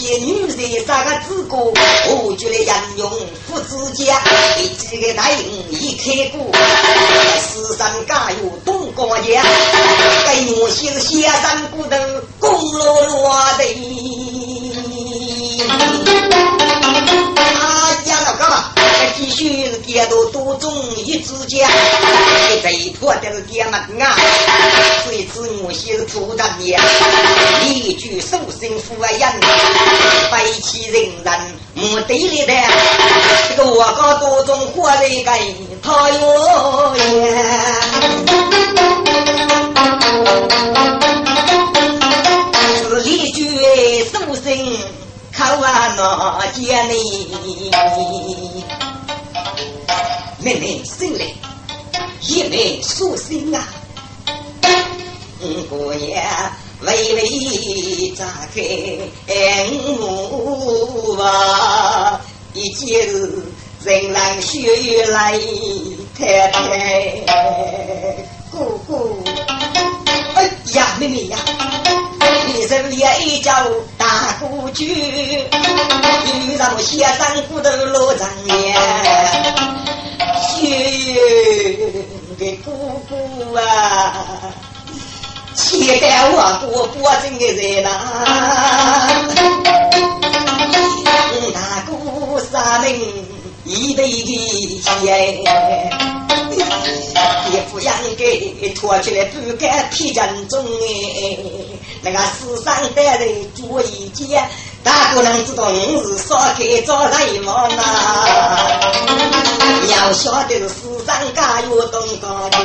[0.03, 0.17] 些。
[0.17, 3.09] 女人三个子歌，我觉得杨勇
[3.47, 4.21] 父子家，
[4.59, 5.39] 一几个大人
[5.69, 6.51] 一开过，
[7.39, 9.43] 世上家有东家家，
[10.25, 11.97] 跟我是仙山古头
[12.39, 13.63] 功劳落的。
[19.33, 19.45] 啊，杨老哥，继续
[19.87, 21.67] 一都多种一支家，
[22.61, 24.15] 最破的是爹妈啊！
[25.05, 26.79] 谁知我先是土大爷，
[27.65, 29.11] 一句手心敷人，
[30.31, 31.33] 背起人人
[31.73, 32.53] 没得力的。
[33.49, 35.39] 这个我搞多种活人干，
[35.81, 36.95] 他哟
[42.89, 43.49] 是一句
[44.05, 44.77] 手心
[45.35, 46.93] 靠啊那见你。
[50.43, 51.25] 妹妹醒来，
[52.19, 53.65] 一妹苏醒啊！
[55.41, 56.21] 五姑娘
[56.81, 58.61] 微微张开
[59.77, 62.19] 目啊，
[62.53, 63.07] 一见
[63.85, 65.39] 人来血雨来
[66.19, 67.25] 太太，
[68.51, 69.23] 姑姑，
[70.35, 71.37] 哎呀妹妹呀，
[72.47, 73.53] 你手里一招
[73.97, 79.92] 大鼓剧，遇上我先生骨头罗丈面。
[80.61, 80.67] 月
[82.37, 82.71] 的姑
[83.09, 83.61] 姑啊，
[85.55, 86.37] 期待我
[86.67, 87.89] 过过正的人呐，
[91.53, 92.85] 大姑三门
[93.63, 95.41] 一对的鞋，
[97.49, 101.37] 一副样给拖起来不敢披正中哎，
[102.01, 104.43] 那个世上的人做一件。
[104.83, 107.81] 大姑娘知道你是少给找人忙呐，
[109.89, 112.57] 要晓得是世上家有东高的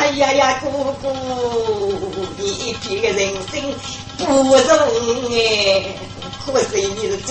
[0.00, 0.66] 哎呀呀，姑
[1.02, 1.06] 姑，
[2.38, 3.18] 你一片人
[3.52, 3.60] 生
[4.16, 4.24] 不
[4.56, 4.56] 容
[5.30, 5.38] 哎，
[6.44, 7.28] 可惜你是真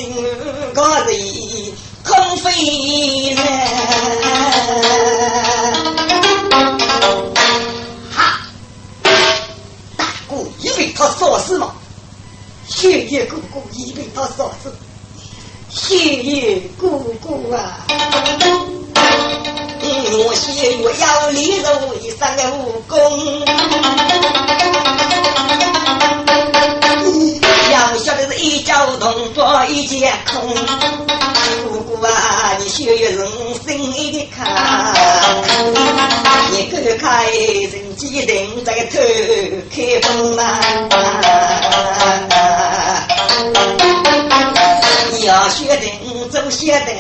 [0.74, 1.10] 个人
[2.04, 2.46] 空飞
[3.36, 3.40] 了。
[10.98, 11.74] 他杀死嘛？
[12.68, 14.74] 血液姑姑已被他杀死，
[15.70, 17.86] 血液姑姑啊！
[20.20, 22.98] 我血我要立着为上的武功，
[27.98, 30.56] 晓得是一脚动作一剑空。
[31.70, 33.28] 姑姑啊，你血月人
[33.66, 34.46] 心的看，
[36.52, 39.00] 你个开人机灵在头
[39.74, 40.44] 开封啊！
[45.12, 45.92] 你要学定
[46.30, 46.92] 走写的，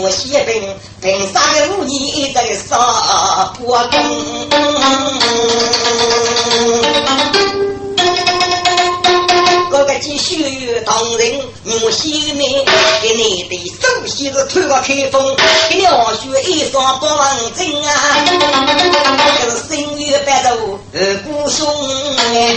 [0.00, 0.62] 我写定
[1.00, 3.98] 凭啥个你在杀国个
[10.82, 12.64] 续同人我西面，
[13.00, 15.36] 给你的首先是推个开封，
[15.68, 17.92] 给你二学一双八王针啊，
[19.38, 21.68] 这是新月白头二姑兄
[22.18, 22.56] 哎，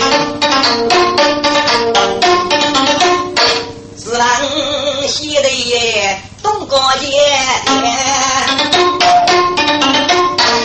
[4.04, 4.28] 是郎
[5.08, 7.06] 写的耶东高街，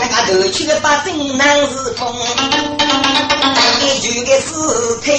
[0.01, 2.80] 那个头去的八珍难是风。
[4.01, 4.47] 一句个尸
[5.03, 5.13] 体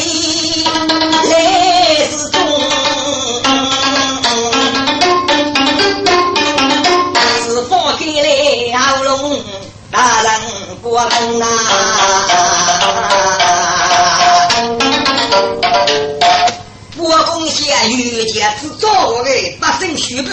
[1.29, 2.41] 来自中，
[7.43, 8.27] 是放给来
[8.79, 9.39] 喉咙
[9.91, 10.32] 大人
[10.82, 11.45] 不通呐。
[16.97, 20.32] 我贡献玉洁之作为百姓宣布，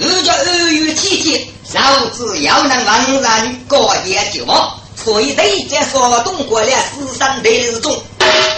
[0.00, 4.76] 二叫二月期间，小子要能王然高言就望。
[4.96, 7.94] 所以这一件说动过了四三代日中，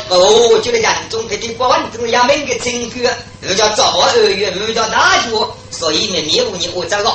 [0.08, 3.00] 哦，就得人中这的国文中要名的称呼，
[3.46, 7.12] 又叫早二月，又叫大学，所以没迷糊你我这个，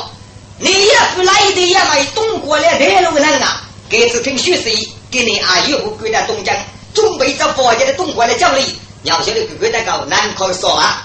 [0.60, 6.56] 你也不来的也没动过了台路人啊，给次听学习，给你阿姨不归在东江，
[6.94, 8.78] 准备着佛家的动过来奖励。
[9.04, 11.04] 要晓得哥哥那个难可说啊！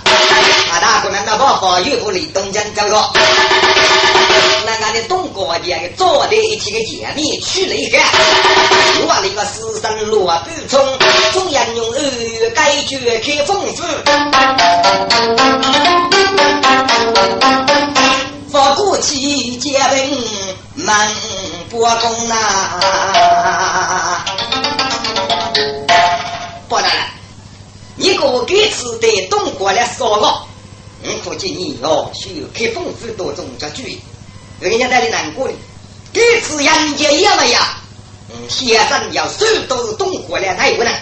[0.71, 3.11] 啊，大哥们那把法律不离东江走个，
[4.65, 10.81] 那俺的东国家做的一起个解密去了一个，我那个私生罗不冲，
[11.33, 13.83] 中央用二月改决开封府，
[18.53, 20.25] 发过去结兵
[20.77, 21.11] 满
[21.69, 22.35] 国公呐，
[26.69, 27.18] 不然。
[28.01, 30.49] 你个给次的东过来烧我，
[31.03, 34.01] 我估计你哦需要开丰富多种家具，
[34.61, 35.55] 人家在里难过的。
[36.13, 37.77] 给次人家也没呀，
[38.31, 40.95] 嗯，先生要手都是东过来太不能，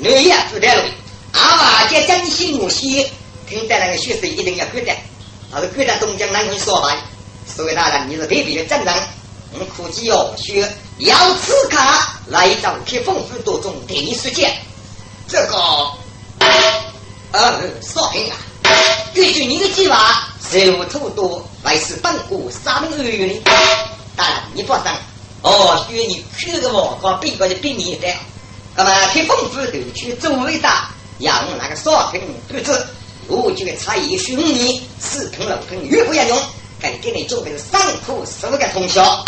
[0.00, 0.84] 女也负担了。
[1.32, 3.06] 阿娃家真心无息，
[3.46, 4.92] 听在那个学生一定要给的，
[5.52, 6.96] 他是给的东江南人说话，
[7.46, 8.96] 所以大人你是特别的正常。
[9.52, 10.64] 我估计哦需
[10.98, 14.50] 要此卡来找开丰富多种电力时间，
[15.28, 16.02] 这个。
[17.32, 18.36] 呃，少平啊，
[19.14, 23.42] 根据你的计划，税务土多，还是本国三名二员呢？
[24.16, 24.92] 当然，你放心，
[25.42, 28.06] 哦，许你去个我告，别个就比你的。
[28.76, 32.86] 那么，开丰富头去作为大，让那个少平不知，
[33.26, 36.38] 我就差一十五年，四平六平，越不要用，
[37.02, 39.24] 给你准备三库十五个通宵。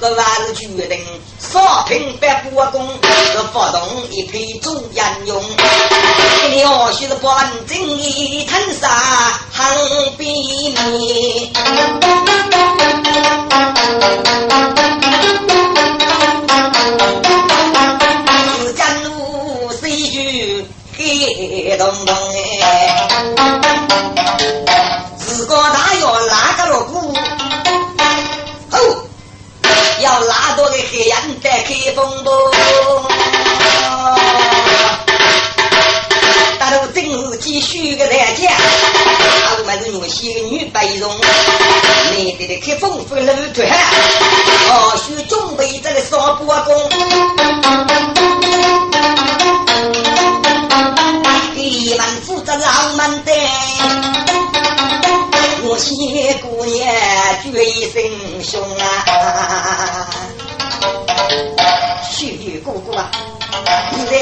[0.00, 0.96] 我还是决定
[1.40, 2.88] 少平百步功，
[3.32, 3.80] 这发动
[4.10, 5.42] 一批中人用。
[6.50, 8.88] 你要是半正义，吞杀
[9.52, 9.66] 横
[10.16, 11.52] 比面。
[18.60, 20.64] 是江路水局
[20.96, 22.14] 黑洞洞
[22.62, 23.08] 哎，
[25.48, 27.16] 个大要拉个锣鼓。
[30.00, 32.52] 要拉多个黑暗的开风波，
[36.56, 38.48] 大路正是继续个台阶，
[39.58, 41.12] 我们是用些女白容，
[42.14, 43.60] 面对的开风风露出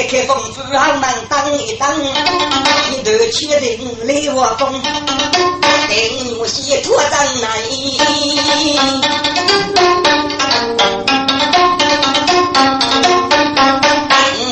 [0.09, 1.85] 开封府上门等一等，
[2.91, 3.77] 你头确定
[4.07, 7.47] 来我风，等我些脱灯来，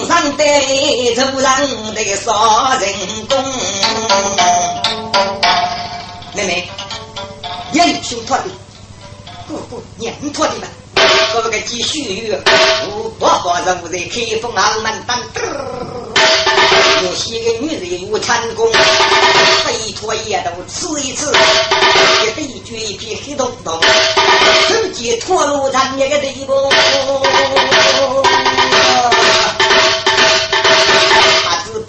[0.06, 0.44] 上得
[1.16, 2.84] 走人的杀人
[3.30, 3.34] 工，
[6.34, 6.70] 妹妹。
[7.72, 8.50] 英雄托地，
[9.48, 10.54] 姑姑娘托地
[11.36, 11.42] 嘛。
[11.42, 12.34] 哥哥继续，
[12.88, 15.20] 我伯伯人物在开封澳门当。
[17.04, 23.80] 有些个女人有成功，推脱也都吃一吃，一对决一片黑洞洞，
[24.70, 26.54] 手机脱落成那个地步。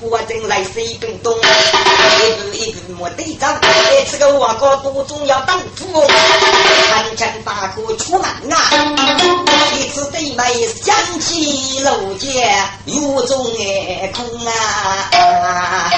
[0.08, 1.40] 我正来水冰冻，一
[2.40, 3.58] 步一步莫对账。
[4.10, 5.84] 这个我哥多重要当主，
[6.88, 8.70] 三千八可出门啊！
[9.76, 12.54] 一次对妹想起楼街
[12.84, 12.92] 雨
[13.26, 15.90] 中眼空啊！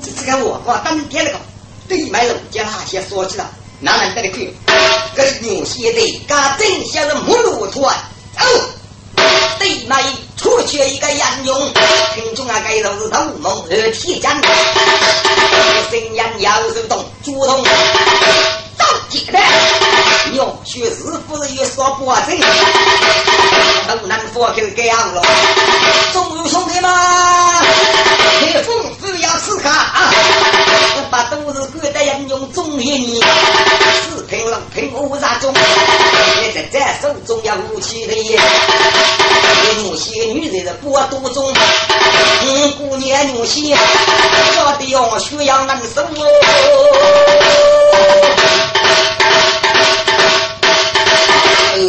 [0.00, 1.38] 这这个我哥当天那个
[1.88, 3.50] 对妹楼街那些说起了，
[3.80, 4.54] 哪能得的去？
[5.16, 7.96] 这牛些的，家真像是木路团
[8.38, 8.42] 哦。
[9.60, 9.94] 对妹
[10.38, 11.54] 出去一个英勇，
[12.14, 14.32] 群众啊，该都是头蒙二铁匠，
[15.90, 17.62] 声音要是动，主动
[18.78, 19.38] 造铁的，
[20.32, 22.40] 要学师傅有说不正，
[23.86, 25.22] 都能佛口这样了。
[26.14, 26.90] 中有兄弟们，
[31.28, 33.20] 都是古代人用中一年，
[34.08, 35.52] 四平六平五杀中，
[36.42, 38.38] 也在手中要武器的也。
[39.82, 41.52] 女些女人的波多中，
[42.42, 46.24] 嗯，姑娘女些，我的要需要能手哦。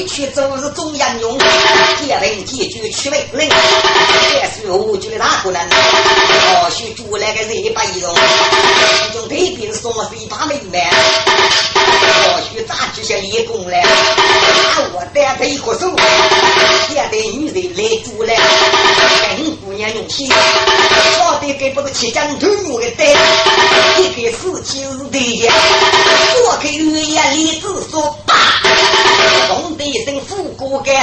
[0.07, 0.95] 去走是中
[2.11, 3.49] 央用，结婚结局去为人，
[4.33, 5.61] 这时候就哪个人？
[5.61, 10.83] 哦，许住那个人白容，其中特别是送我一把妹妹。
[11.73, 13.77] 或许咋就些立功了？
[14.93, 15.73] 我单腿一手，
[16.89, 18.33] 现代女人来住了，
[19.71, 20.27] 姑娘用心，
[21.17, 25.49] 少得给不是七江头牛的带，一开始就是对的，
[26.45, 28.35] 我开语言里子说爸，
[29.47, 30.93] 咚的一声副歌干，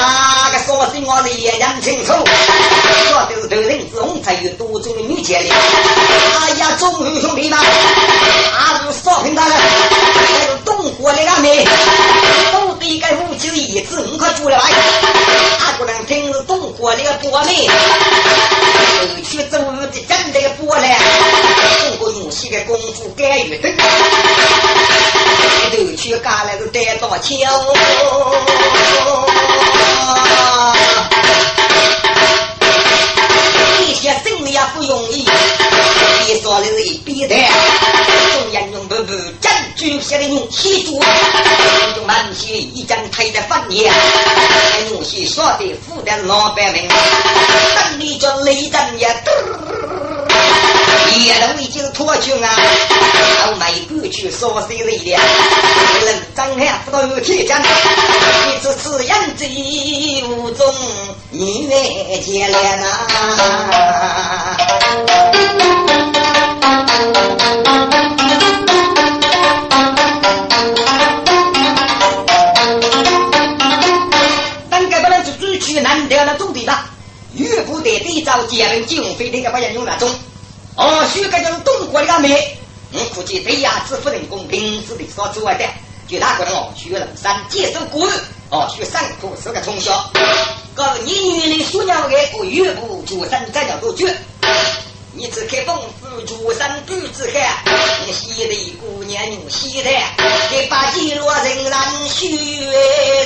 [0.00, 5.52] 啊个说声我的也讲清楚，说的是头人之红才有多种的女杰的，
[6.40, 9.56] 哎呀，中英兄弟们，啊是少平大人。
[9.58, 11.66] 还有东国的阿妹，
[12.52, 14.56] 都得该武器一次五块出来，
[16.42, 17.68] 阿不能听是东国的波妹，
[19.22, 20.98] 去走的真的波来，
[21.80, 23.68] 中国用西的功夫干预的，
[25.70, 27.38] 都去干来个带刀枪。
[33.94, 35.24] 些生也不容易，
[36.26, 41.00] 你说的是一笔的，中央用不不占据下的用气主，
[41.96, 43.94] 用满些一张推的饭店，
[44.92, 49.08] 东西说的富的老百姓，等你这雷震也，
[51.16, 52.50] 也都已经脱军啊，
[53.46, 55.18] 要买过去烧水人了。
[56.04, 59.46] 人张开不到有铁匠，一次次扬州
[60.28, 60.74] 无中
[61.30, 62.86] 你来接来呐。
[78.00, 80.08] 对照接人金非那个不要用那种。
[80.74, 82.56] 哦，许个叫东国的阿妹，
[82.92, 85.64] 我估计对呀，自夫人公平时的所做的，
[86.08, 88.10] 就他可能哦，学人山接受古语，
[88.50, 90.10] 哦，学三苦是个从小，
[90.74, 94.16] 个你女人属鸟的，我岳不主山再叫多绝。
[95.14, 97.62] 你只看风子主山举子汉，
[98.06, 99.90] 你西的姑娘用西的，
[100.50, 102.28] 给把几落人让血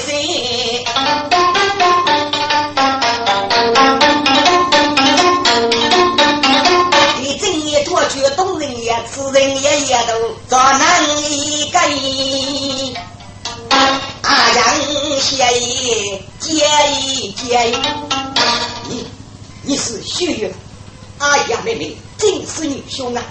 [0.05, 0.85] 学
[9.37, 11.79] 人也也都做难一个。
[14.23, 14.65] 阿阳
[15.21, 17.77] 谢意，接一接一。
[18.89, 19.07] 你
[19.63, 20.51] 你是秀月，
[21.19, 23.23] 阿阳妹妹真是女兄啊！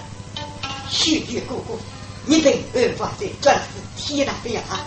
[0.91, 1.74] 秀月哥哥，
[2.26, 3.60] 你等二发在转
[3.97, 4.86] 世天大飞啊！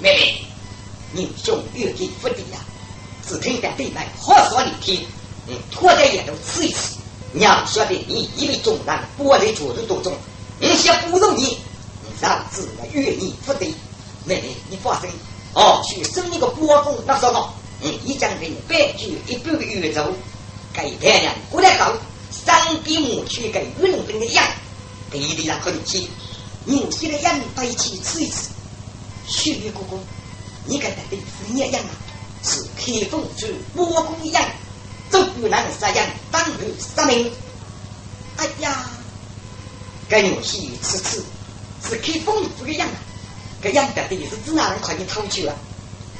[0.00, 0.42] 妹妹，
[1.12, 2.58] 女兄越给不敌呀，
[3.28, 5.06] 只听得对面好说你听，
[5.46, 6.99] 嗯，拖在眼头吃一吃。
[7.32, 10.12] 娘晓得你一为重担，我在主人多重，
[10.60, 11.42] 我想不容你，
[12.02, 13.66] 你让子愿意不得。
[14.26, 15.08] 妹妹，你放心，
[15.54, 17.50] 哦，去生一个国公那时候？
[17.82, 20.12] 嗯，一将军百举一半个月走，
[20.74, 21.94] 给太阳过来搞，
[22.30, 24.46] 三比母去给运动的样，
[25.10, 26.06] 地里上可以去，
[26.66, 28.50] 牛些的样摆起吃一吃。
[29.26, 29.98] 血月哥哥，
[30.66, 31.90] 你跟他的是一样啊，
[32.42, 34.44] 是开封之国公一样。
[35.10, 37.30] 走越南杀人，当日杀命。
[38.36, 38.88] 哎呀，
[40.08, 41.22] 该牛戏此次
[41.86, 42.96] 是开封府的样啊！
[43.60, 45.54] 该样的也是只哪人快点偷去啊？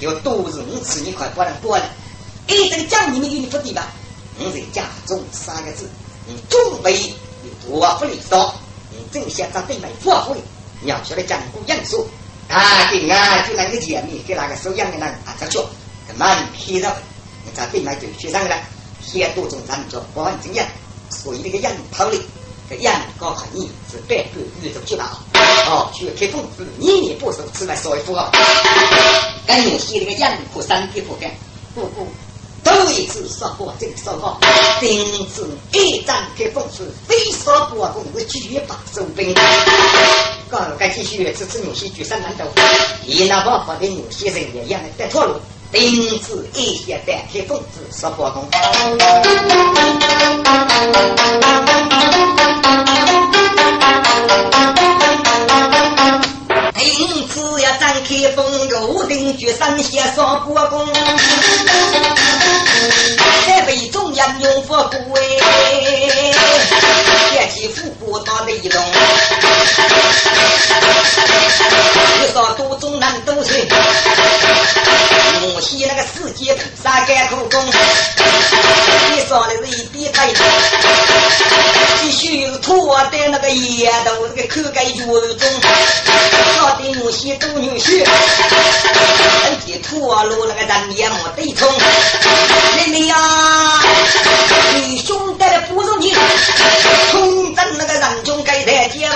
[0.01, 1.85] 有多是五次你快不能过了。
[2.49, 3.87] 哎，这个将你们有你不对吧？
[4.39, 5.89] 我在家中三个字，
[6.27, 6.99] 你准备
[7.45, 8.55] 有多不利索？
[8.91, 10.37] 你正想在对面发挥，
[10.85, 12.07] 要晓得讲古样说
[12.49, 15.65] 啊，对啊，就那个姐妹给那个收养的人啊，这叫
[16.17, 16.95] 蛮皮的，
[17.45, 18.57] 你在对面就学上了。
[19.03, 20.67] 天多种人叫保安经验，
[21.11, 22.21] 所以这个人头里，
[22.69, 25.17] 这人高考你是百个宇宙巨大
[25.67, 28.31] 哦，去开封是年年不收，吃来少一副哦。
[29.47, 31.31] 赶紧写那个人和三天不干，
[31.75, 32.07] 不不，
[32.63, 34.39] 头一次说过这个说过，
[34.79, 39.35] 今次一战开封是非说不公是绝把收兵。
[40.51, 42.45] 刚该继续支持有些举山南斗，
[43.07, 45.35] 以那办法的有些人也一样的带错路。
[45.73, 48.49] 丁子一些单开封子十八公，
[56.75, 60.85] 丁子要展开封，入定居三县十八公，
[63.47, 66.35] 还为中央用佛骨哎，
[67.41, 68.85] 练起腹部大内容，
[72.23, 73.67] 一少多中南都是。
[75.41, 77.73] 母系那个世界菩萨干口供，
[83.51, 85.43] 的那个烟头，那个口盖脚中，
[86.55, 88.05] 说的母西都女婿，
[89.45, 91.69] 自己拖路那个人也没得冲，
[92.77, 93.17] 妹妹呀，
[94.75, 96.15] 女兄弟不容易，
[97.11, 99.13] 冲阵那个人中该台阶哦。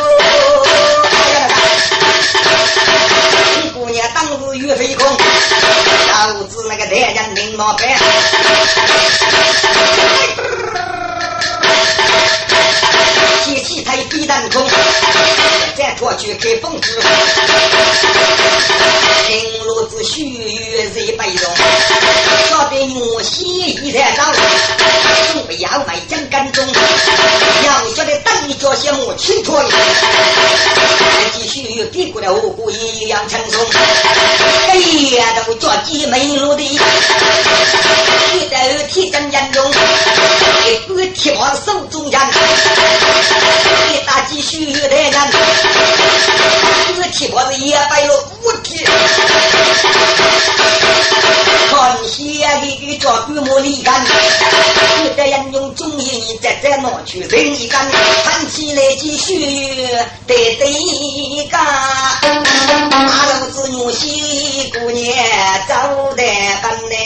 [3.72, 7.96] 姑娘当时岳飞空，导致那个太阳领老白，
[13.84, 14.66] 天气太低当空，
[15.76, 17.00] 再过去开风子，
[19.26, 21.28] 金炉子须臾谁白
[22.74, 24.32] 容，晓得我西一在上，
[25.32, 29.62] 准备要买江干中，要晓得等一脚些木青脱。
[31.36, 32.32] 继续比过了？
[32.32, 33.60] 五谷一样轻松，
[34.68, 34.76] 哎
[35.16, 36.78] 呀，都脚鸡没落地，一
[38.48, 38.56] 头
[38.88, 39.72] 铁针严重，
[40.66, 45.30] 一个铁棒手中央，一打继续有点难，
[46.90, 48.24] 一个铁棒子也摆了？
[48.42, 48.92] 五铁，看
[52.94, 54.04] 下一个脚规模力干，
[55.04, 57.90] 一个人用中音在在拿去人一干，
[58.24, 59.86] 看起来继续
[60.26, 60.64] 得得。
[60.66, 63.06] 一个大
[63.40, 65.14] 肚子女西姑娘
[65.68, 65.74] 走
[66.16, 66.22] 得
[66.62, 66.96] 很呢，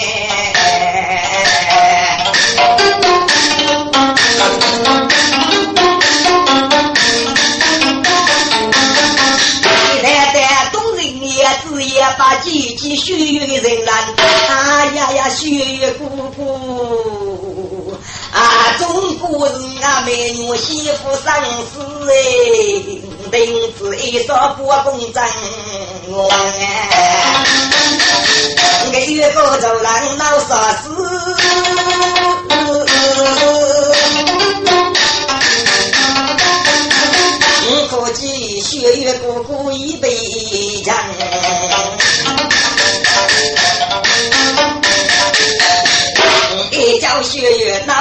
[12.43, 14.15] 几几血月的人兰，
[14.49, 16.05] 啊呀呀，血月姑
[16.37, 17.93] 姑，
[18.33, 21.25] 啊，中国人啊，美女媳妇生
[21.73, 21.81] 死
[22.11, 22.13] 哎，
[23.31, 25.23] 丁子一说不公正，
[26.11, 26.29] 我
[28.91, 30.89] 哎，月个走廊闹啥事？
[37.91, 40.11] 可见血月姑姑已被
[40.85, 40.95] 强，
[47.19, 47.95] 一叫血月闹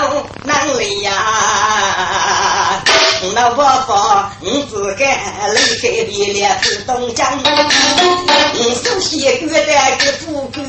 [0.43, 1.11] 难离呀！
[3.33, 3.55] 那我
[3.87, 5.05] 方你自个离
[5.81, 7.27] 开别了是东江，
[8.83, 10.63] 首先觉得个富贵，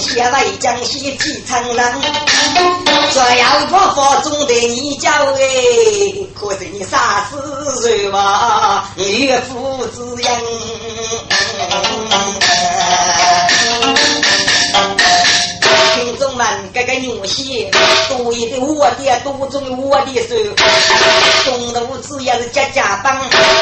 [0.00, 2.02] 先来江西几层人，
[3.12, 5.38] 说要我方中的你叫哎，
[6.34, 7.36] 可是你啥时
[7.82, 8.84] 人嘛？
[8.96, 10.28] 岳父之言。
[16.00, 17.70] 听众们，这个牛戏
[18.08, 20.34] 多一点我的，多种我的手。
[21.44, 23.14] 中路只要是家家帮，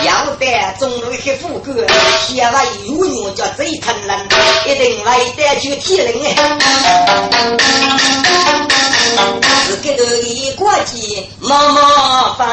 [0.05, 0.47] 要得
[0.79, 1.85] 中路去富贵，
[2.29, 4.17] 先把有牛叫最疼人，
[4.67, 6.15] 一定来得去体人。
[9.67, 12.47] 是给个一国际毛毛风，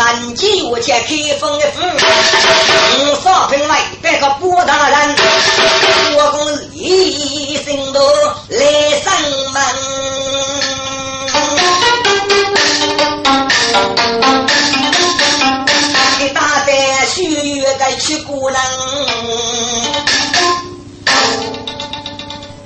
[0.00, 1.82] 南京我去开封的府，
[3.02, 5.14] 五少平来带个波大人。
[6.16, 8.00] 我公一心都
[8.48, 9.12] 来上
[9.52, 9.62] 门，
[16.18, 18.58] 给大胆血月该去姑娘，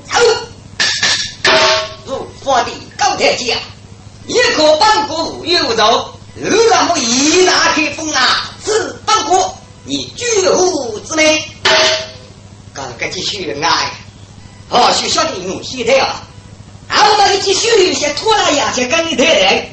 [0.08, 0.20] 走，
[2.06, 3.58] 入佛的高台阶，
[4.28, 9.54] 一个半个五月五走，路上我一拿开封啊，是半个
[9.84, 11.44] 你居户之内。
[12.72, 13.90] 刚刚继续爱，
[14.68, 16.22] 哦，学校的用心态啊，
[16.88, 19.68] 然后那个继续有些拖拉牙些跟你太太，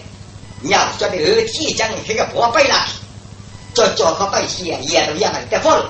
[0.61, 2.85] 你要晓得二天将这个宝贝了，
[3.73, 5.83] 叫教课百姓也都一样的放，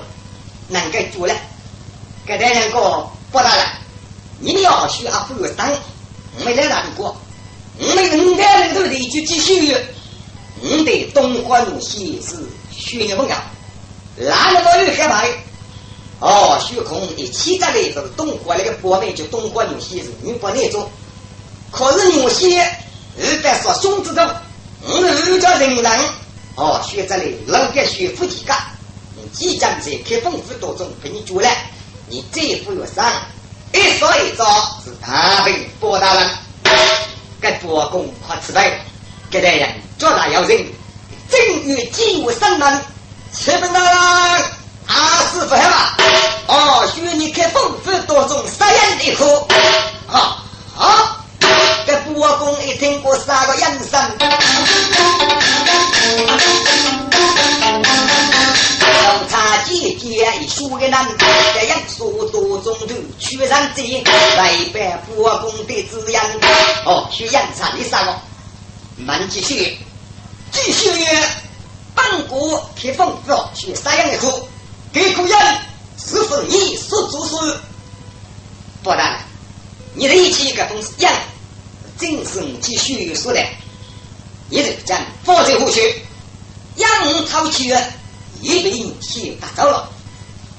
[0.68, 1.34] 能够做了，
[2.24, 3.62] 给大家个不大了，
[4.38, 5.70] 你要学啊不有当，
[6.42, 7.14] 没来哪里过，
[7.78, 9.76] 我们五代人都得去继续，
[10.62, 12.36] 我的东关路线是
[12.70, 13.34] 学的不高，
[14.16, 15.28] 哪里都有害怕的。
[16.20, 20.00] 哦，虚空一起在那种东国那个国内就东国牛西？
[20.00, 20.88] 是女国那种，
[21.72, 22.56] 可是牛西？
[22.58, 24.24] 二百说兄弟中，
[24.82, 26.00] 我们二家人人
[26.54, 28.54] 哦选择了老边学富几个，
[29.16, 31.48] 你即将在开封府当中给你住了，
[32.08, 33.04] 你再富有上，
[33.72, 34.44] 一说一招
[34.84, 36.30] 是大兵包大人，
[37.40, 38.70] 该国公快吃饭，
[39.32, 39.66] 给大人
[39.98, 40.62] 做大要人，
[41.30, 42.84] 正月进入生门，
[43.32, 43.80] 吃饭了。
[44.86, 45.96] 啊，师傅嘛，
[46.48, 49.46] 哦，需要你开丰富多种杀人一颗，
[50.06, 50.44] 啊
[50.76, 51.16] 啊！
[51.86, 54.18] 这国公一听过三个眼神，
[58.78, 58.90] 调
[59.30, 61.08] 查姐姐一说的难，
[61.54, 64.04] 这样说多种头屈上贼，
[64.36, 66.20] 来拜国公的指引。
[66.84, 68.14] 哦，去验查的三个，
[69.04, 69.76] 慢继续，
[70.52, 70.90] 继续，
[71.94, 74.46] 本国开丰富去杀人一颗。
[74.92, 75.58] 给个人
[75.98, 77.58] 是否你所做事？
[78.82, 79.24] 不然，
[79.94, 81.12] 你的一切个东西样，
[81.98, 83.40] 正是你继续说的。
[84.50, 85.80] 你这将放在后去，
[86.76, 87.68] 养草去，
[88.40, 89.88] 也被你先打走了。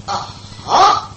[0.06, 0.36] 啊
[0.66, 1.12] 啊！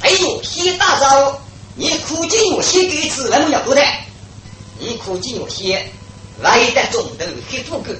[0.00, 1.40] 哎呦，先打走，
[1.74, 3.82] 你苦尽我先给吃，那么要多的。
[4.78, 5.90] 你苦尽我先
[6.40, 7.94] 来的中头黑富贵，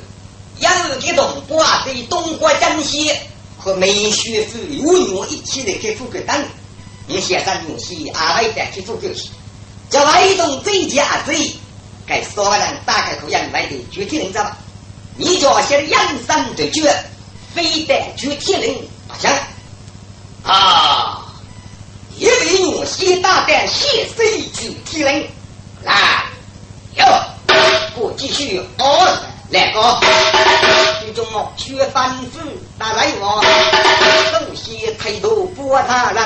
[0.60, 3.10] 养给东瓜对东瓜珍惜。
[3.56, 6.38] 和美学子有女一起来开富贵档，
[7.06, 9.30] 你先生女婿阿外带去富贵去，
[9.88, 11.54] 叫外东最佳贼，
[12.06, 14.58] 该所有人打开口养来的具体人知道吧？
[15.16, 16.92] 你叫些养生对决，
[17.54, 18.74] 非得具体人
[19.08, 19.30] 不行
[20.42, 21.24] 啊！
[22.18, 25.26] 一位女婿大胆先生具体人
[25.84, 26.24] 来
[26.96, 27.04] 哟，
[27.96, 29.18] 我继续哦。
[29.50, 30.00] 来个，
[31.04, 32.40] 其中哦，学反子
[32.78, 33.44] 打来我，
[34.32, 36.24] 首先抬头拨他人，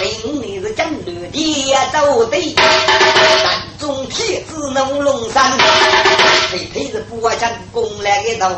[0.00, 5.58] 明日是正月的走对，山中铁子能龙山，
[6.52, 8.54] 配配是拨将攻来个头，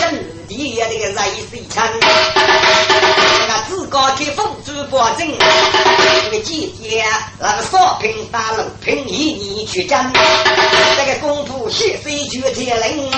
[0.00, 3.21] 正日的这个来水枪，那
[3.72, 5.26] 自个开凤主保证。
[6.22, 7.02] 这个季节，
[7.40, 13.10] 那个少平大路平一年去江，这个功夫血水绝天人。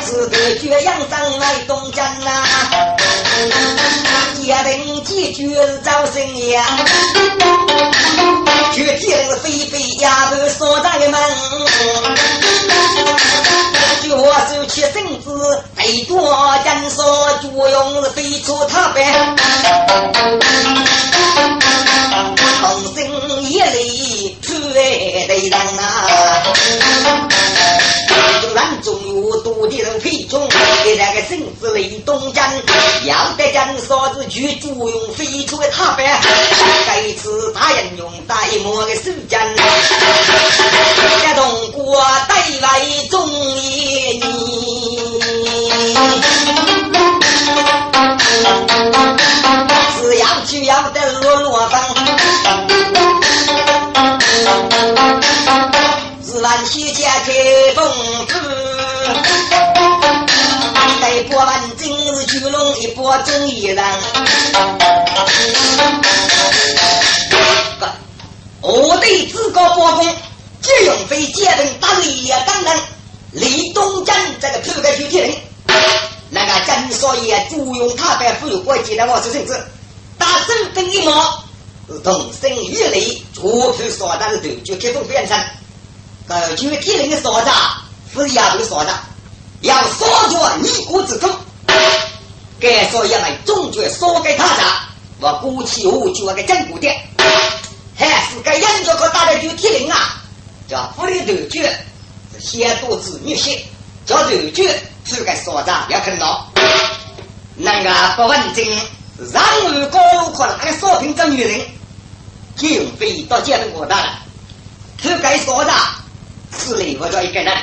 [0.00, 2.46] 自得绝阳山来东江呐、啊，
[4.40, 6.64] 一人几绝招生呀。
[8.72, 11.20] 绝天飞飞丫头锁在门。
[14.12, 16.18] 我手起身子，最多
[16.64, 19.36] 人说就用飞出他边，
[22.62, 22.98] 风声
[23.42, 25.82] 一雷出来的人啊。
[28.58, 30.48] 南中有多的人飞中，
[30.82, 32.44] 给那个身子雷东江，
[33.04, 36.20] 要得将嫂子去租用飞出的塔板，
[36.84, 38.34] 这次大人用大
[38.64, 39.40] 模的手将，
[41.22, 44.20] 这东国带来中一
[50.00, 51.80] 只要去要得落落风。
[56.20, 57.32] 自然西家开
[57.74, 57.84] 封
[58.26, 58.47] 府，
[62.78, 63.84] 一波正义人。
[68.60, 70.16] 我对自高包公，
[70.60, 72.78] 借用飞借等打李呀当然，
[73.32, 75.34] 李东江这个土改具体人，
[76.30, 79.52] 那个真所以租用他白富有国籍的我是甚至
[80.18, 81.42] 打身份一毛，
[82.04, 85.36] 同生于雷，出头所打的头就开封边城。
[86.28, 87.54] 呃，具体人的所长
[88.14, 88.94] 是丫头所长，
[89.62, 91.30] 要说着尼姑之功，
[92.60, 94.66] 该说一枚中决说给他长，
[95.20, 97.00] 我鼓起我就那个真古殿，
[97.96, 100.22] 还是该杨家可大的具体人啊，
[100.68, 101.70] 叫福利头决
[102.32, 103.58] 是先多子女婿，
[104.04, 106.52] 叫头决是个所长要看到，
[107.54, 108.64] 那个不文静，
[109.32, 111.60] 让我高路可那个少平这女人，
[112.56, 114.18] 就飞到见了我大了，
[115.00, 115.74] 是该所长。
[116.50, 117.56] 此类我叫一个人，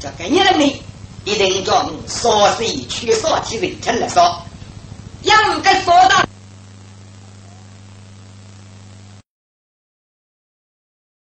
[0.00, 0.82] 叫个人呢，
[1.24, 4.42] 你的一种烧是以烧少基本称来说。
[5.22, 6.31] 应该说的